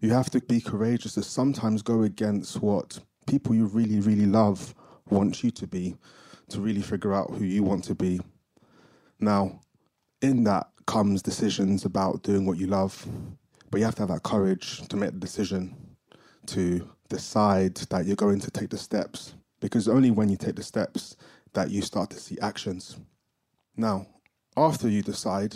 [0.00, 4.74] You have to be courageous to sometimes go against what people you really, really love
[5.08, 5.96] want you to be,
[6.48, 8.20] to really figure out who you want to be.
[9.18, 9.60] Now,
[10.22, 13.06] in that comes decisions about doing what you love,
[13.70, 15.76] but you have to have that courage to make the decision
[16.46, 20.62] to decide that you're going to take the steps because only when you take the
[20.62, 21.16] steps
[21.52, 22.98] that you start to see actions.
[23.76, 24.06] Now,
[24.56, 25.54] after you decide,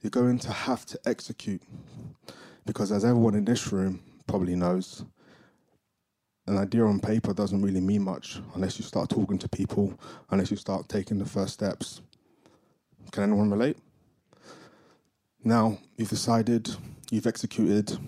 [0.00, 1.62] you're going to have to execute
[2.66, 5.04] because, as everyone in this room probably knows,
[6.46, 9.98] an idea on paper doesn't really mean much unless you start talking to people,
[10.30, 12.02] unless you start taking the first steps.
[13.12, 13.78] Can anyone relate?
[15.42, 16.74] Now, you've decided,
[17.10, 17.98] you've executed.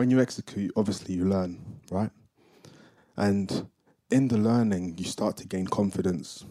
[0.00, 2.10] When you execute, obviously you learn, right?
[3.18, 3.68] And
[4.10, 6.46] in the learning, you start to gain confidence.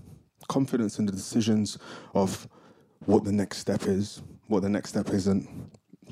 [0.48, 1.80] Confidence in the decisions
[2.14, 2.48] of
[3.06, 5.50] what the next step is, what the next step isn't.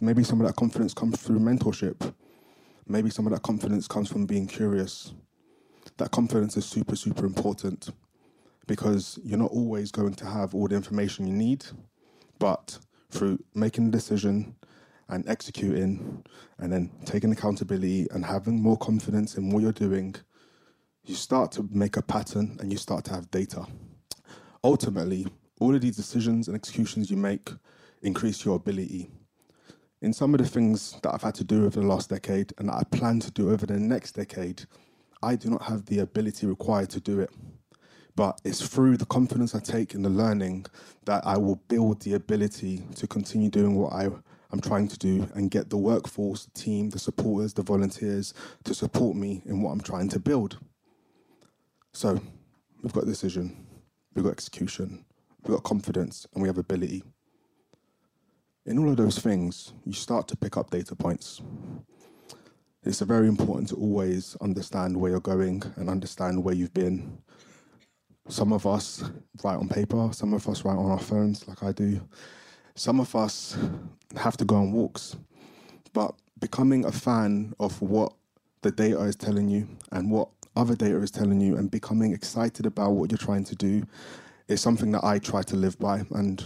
[0.01, 2.11] Maybe some of that confidence comes through mentorship.
[2.87, 5.13] Maybe some of that confidence comes from being curious.
[5.97, 7.91] That confidence is super, super important
[8.65, 11.65] because you're not always going to have all the information you need,
[12.39, 12.79] but
[13.11, 14.55] through making a decision
[15.09, 16.23] and executing
[16.57, 20.15] and then taking accountability and having more confidence in what you're doing,
[21.03, 23.65] you start to make a pattern and you start to have data.
[24.63, 25.27] Ultimately,
[25.59, 27.51] all of these decisions and executions you make
[28.01, 29.09] increase your ability.
[30.01, 32.69] In some of the things that I've had to do over the last decade and
[32.69, 34.65] that I plan to do over the next decade,
[35.23, 37.31] I do not have the ability required to do it
[38.17, 40.65] but it's through the confidence I take in the learning
[41.05, 44.09] that I will build the ability to continue doing what I
[44.57, 48.33] am trying to do and get the workforce, the team, the supporters, the volunteers
[48.63, 50.57] to support me in what I'm trying to build.
[51.93, 52.19] So
[52.81, 53.67] we've got decision,
[54.15, 55.05] we've got execution,
[55.43, 57.03] we've got confidence, and we have ability.
[58.65, 61.41] In all of those things, you start to pick up data points.
[62.83, 67.19] it's very important to always understand where you're going and understand where you've been.
[68.27, 69.03] Some of us
[69.43, 72.01] write on paper, some of us write on our phones, like I do.
[72.77, 73.57] Some of us
[74.15, 75.15] have to go on walks.
[75.93, 78.13] But becoming a fan of what
[78.61, 82.67] the data is telling you and what other data is telling you and becoming excited
[82.67, 83.83] about what you're trying to do
[84.47, 86.03] is something that I try to live by.
[86.11, 86.43] And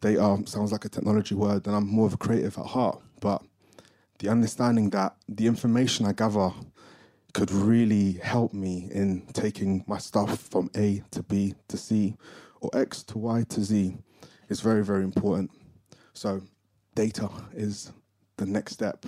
[0.00, 3.00] data sounds like a technology word, and I'm more of a creative at heart.
[3.20, 3.42] But
[4.20, 6.52] the understanding that the information I gather
[7.34, 12.14] could really help me in taking my stuff from A to B to C
[12.60, 13.96] or X to Y to Z
[14.48, 15.50] is very, very important.
[16.12, 16.42] So,
[16.94, 17.92] data is
[18.36, 19.06] the next step.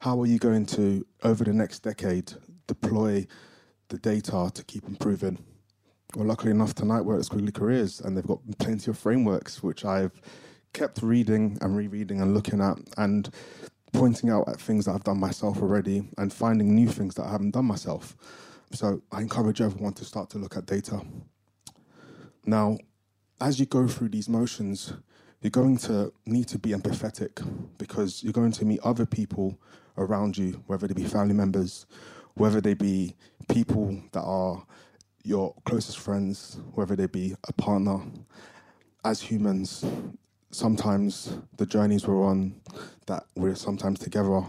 [0.00, 2.32] How are you going to, over the next decade,
[2.66, 3.26] deploy
[3.88, 5.38] the data to keep improving?
[6.14, 9.84] Well, luckily enough, tonight we're at Squiggly Careers and they've got plenty of frameworks which
[9.84, 10.20] I've
[10.72, 13.30] kept reading and rereading and looking at and
[13.92, 17.30] pointing out at things that I've done myself already and finding new things that I
[17.30, 18.16] haven't done myself.
[18.72, 21.02] So I encourage everyone to start to look at data.
[22.44, 22.78] Now,
[23.42, 24.92] as you go through these motions,
[25.40, 27.44] you're going to need to be empathetic
[27.76, 29.58] because you're going to meet other people
[29.98, 31.86] around you, whether they be family members,
[32.34, 33.16] whether they be
[33.48, 34.64] people that are
[35.24, 38.00] your closest friends, whether they be a partner.
[39.04, 39.84] As humans,
[40.52, 42.54] sometimes the journeys we're on
[43.06, 44.40] that we're sometimes together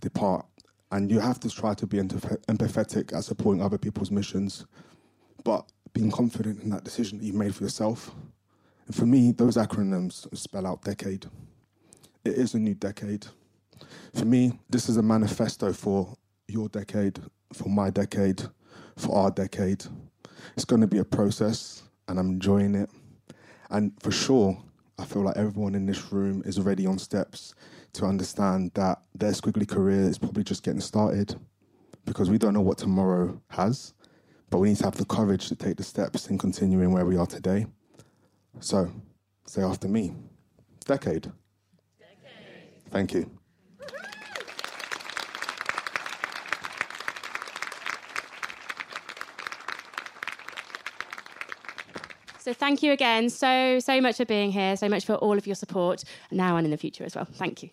[0.00, 0.44] depart
[0.90, 4.64] and you have to try to be empathetic at supporting other people's missions
[5.44, 8.12] but being confident in that decision that you've made for yourself.
[8.86, 11.26] And for me those acronyms spell out decade.
[12.24, 13.26] It is a new decade.
[14.14, 16.14] For me this is a manifesto for
[16.46, 17.18] your decade
[17.52, 18.44] for my decade
[18.96, 19.86] for our decade.
[20.54, 22.90] It's going to be a process and i'm enjoying it.
[23.70, 24.56] And for sure
[25.00, 27.56] I feel like everyone in this room is already on steps
[27.94, 31.34] to understand that their squiggly career is probably just getting started
[32.04, 33.94] because we don't know what tomorrow has,
[34.50, 37.16] but we need to have the courage to take the steps in continuing where we
[37.16, 37.66] are today.
[38.60, 38.90] So,
[39.46, 40.14] say after me
[40.84, 41.30] decade.
[41.98, 42.90] Decade.
[42.90, 43.30] Thank you.
[52.48, 55.46] So thank you again so, so much for being here, so much for all of
[55.46, 57.26] your support now and in the future as well.
[57.30, 57.68] Thank you.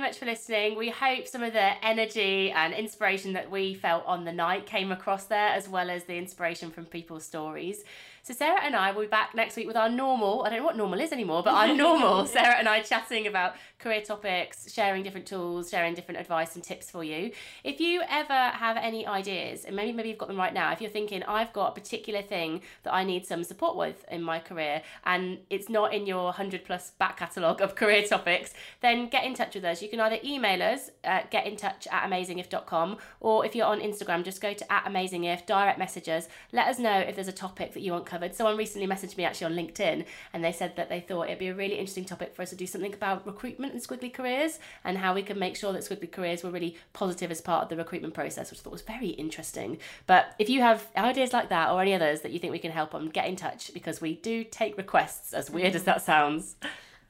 [0.00, 0.76] Much for listening.
[0.76, 4.92] We hope some of the energy and inspiration that we felt on the night came
[4.92, 7.84] across there, as well as the inspiration from people's stories.
[8.24, 10.64] So Sarah and I will be back next week with our normal, I don't know
[10.64, 15.02] what normal is anymore, but our normal Sarah and I chatting about career topics, sharing
[15.02, 17.32] different tools, sharing different advice and tips for you.
[17.64, 20.80] If you ever have any ideas, and maybe maybe you've got them right now, if
[20.80, 24.38] you're thinking I've got a particular thing that I need some support with in my
[24.38, 29.24] career and it's not in your 100 plus back catalogue of career topics, then get
[29.24, 29.82] in touch with us.
[29.82, 34.40] You can either email us at getintouch at amazingif.com or if you're on Instagram, just
[34.40, 37.92] go to at amazingif, direct messages, let us know if there's a topic that you
[37.92, 38.32] want covered.
[38.34, 41.48] Someone recently messaged me actually on LinkedIn and they said that they thought it'd be
[41.48, 44.98] a really interesting topic for us to do something about recruitment and squiggly careers and
[44.98, 47.76] how we can make sure that squiggly careers were really positive as part of the
[47.76, 49.78] recruitment process, which I thought was very interesting.
[50.06, 52.70] But if you have ideas like that or any others that you think we can
[52.70, 56.54] help on, get in touch because we do take requests, as weird as that sounds.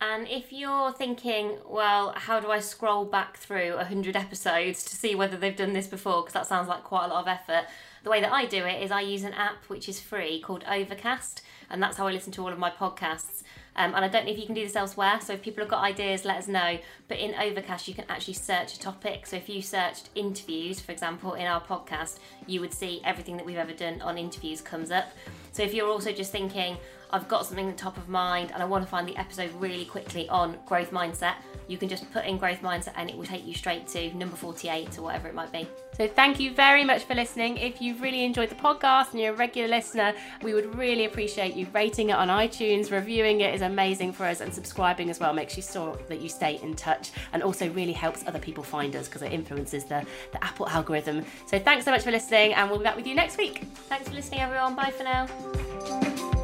[0.01, 5.15] And if you're thinking, well, how do I scroll back through 100 episodes to see
[5.15, 6.23] whether they've done this before?
[6.23, 7.67] Because that sounds like quite a lot of effort.
[8.05, 10.63] The way that I do it is I use an app which is free called
[10.69, 11.41] Overcast,
[11.71, 13.43] and that's how I listen to all of my podcasts.
[13.77, 15.71] Um, and I don't know if you can do this elsewhere, so if people have
[15.71, 16.79] got ideas, let us know.
[17.09, 19.27] But in Overcast, you can actually search a topic.
[19.27, 23.47] So if you searched interviews, for example, in our podcast, you would see everything that
[23.47, 25.11] we've ever done on interviews comes up.
[25.53, 26.77] So if you're also just thinking,
[27.15, 29.53] I've got something at the top of mind and I want to find the episode
[29.61, 31.37] really quickly on growth mindset,
[31.69, 34.35] you can just put in growth mindset and it will take you straight to number
[34.35, 35.69] 48 or whatever it might be.
[35.97, 37.57] So thank you very much for listening.
[37.57, 40.13] If you've really enjoyed the podcast and you're a regular listener,
[40.43, 44.41] we would really appreciate you rating it on iTunes, reviewing it is amazing for us,
[44.41, 47.93] and subscribing as well makes you sure that you stay in touch and also really
[47.93, 51.25] helps other people find us because it influences the, the Apple algorithm.
[51.47, 53.69] So thanks so much for listening and we'll be back with you next week.
[53.89, 54.75] Thanks for listening everyone.
[54.75, 56.44] Bye for now.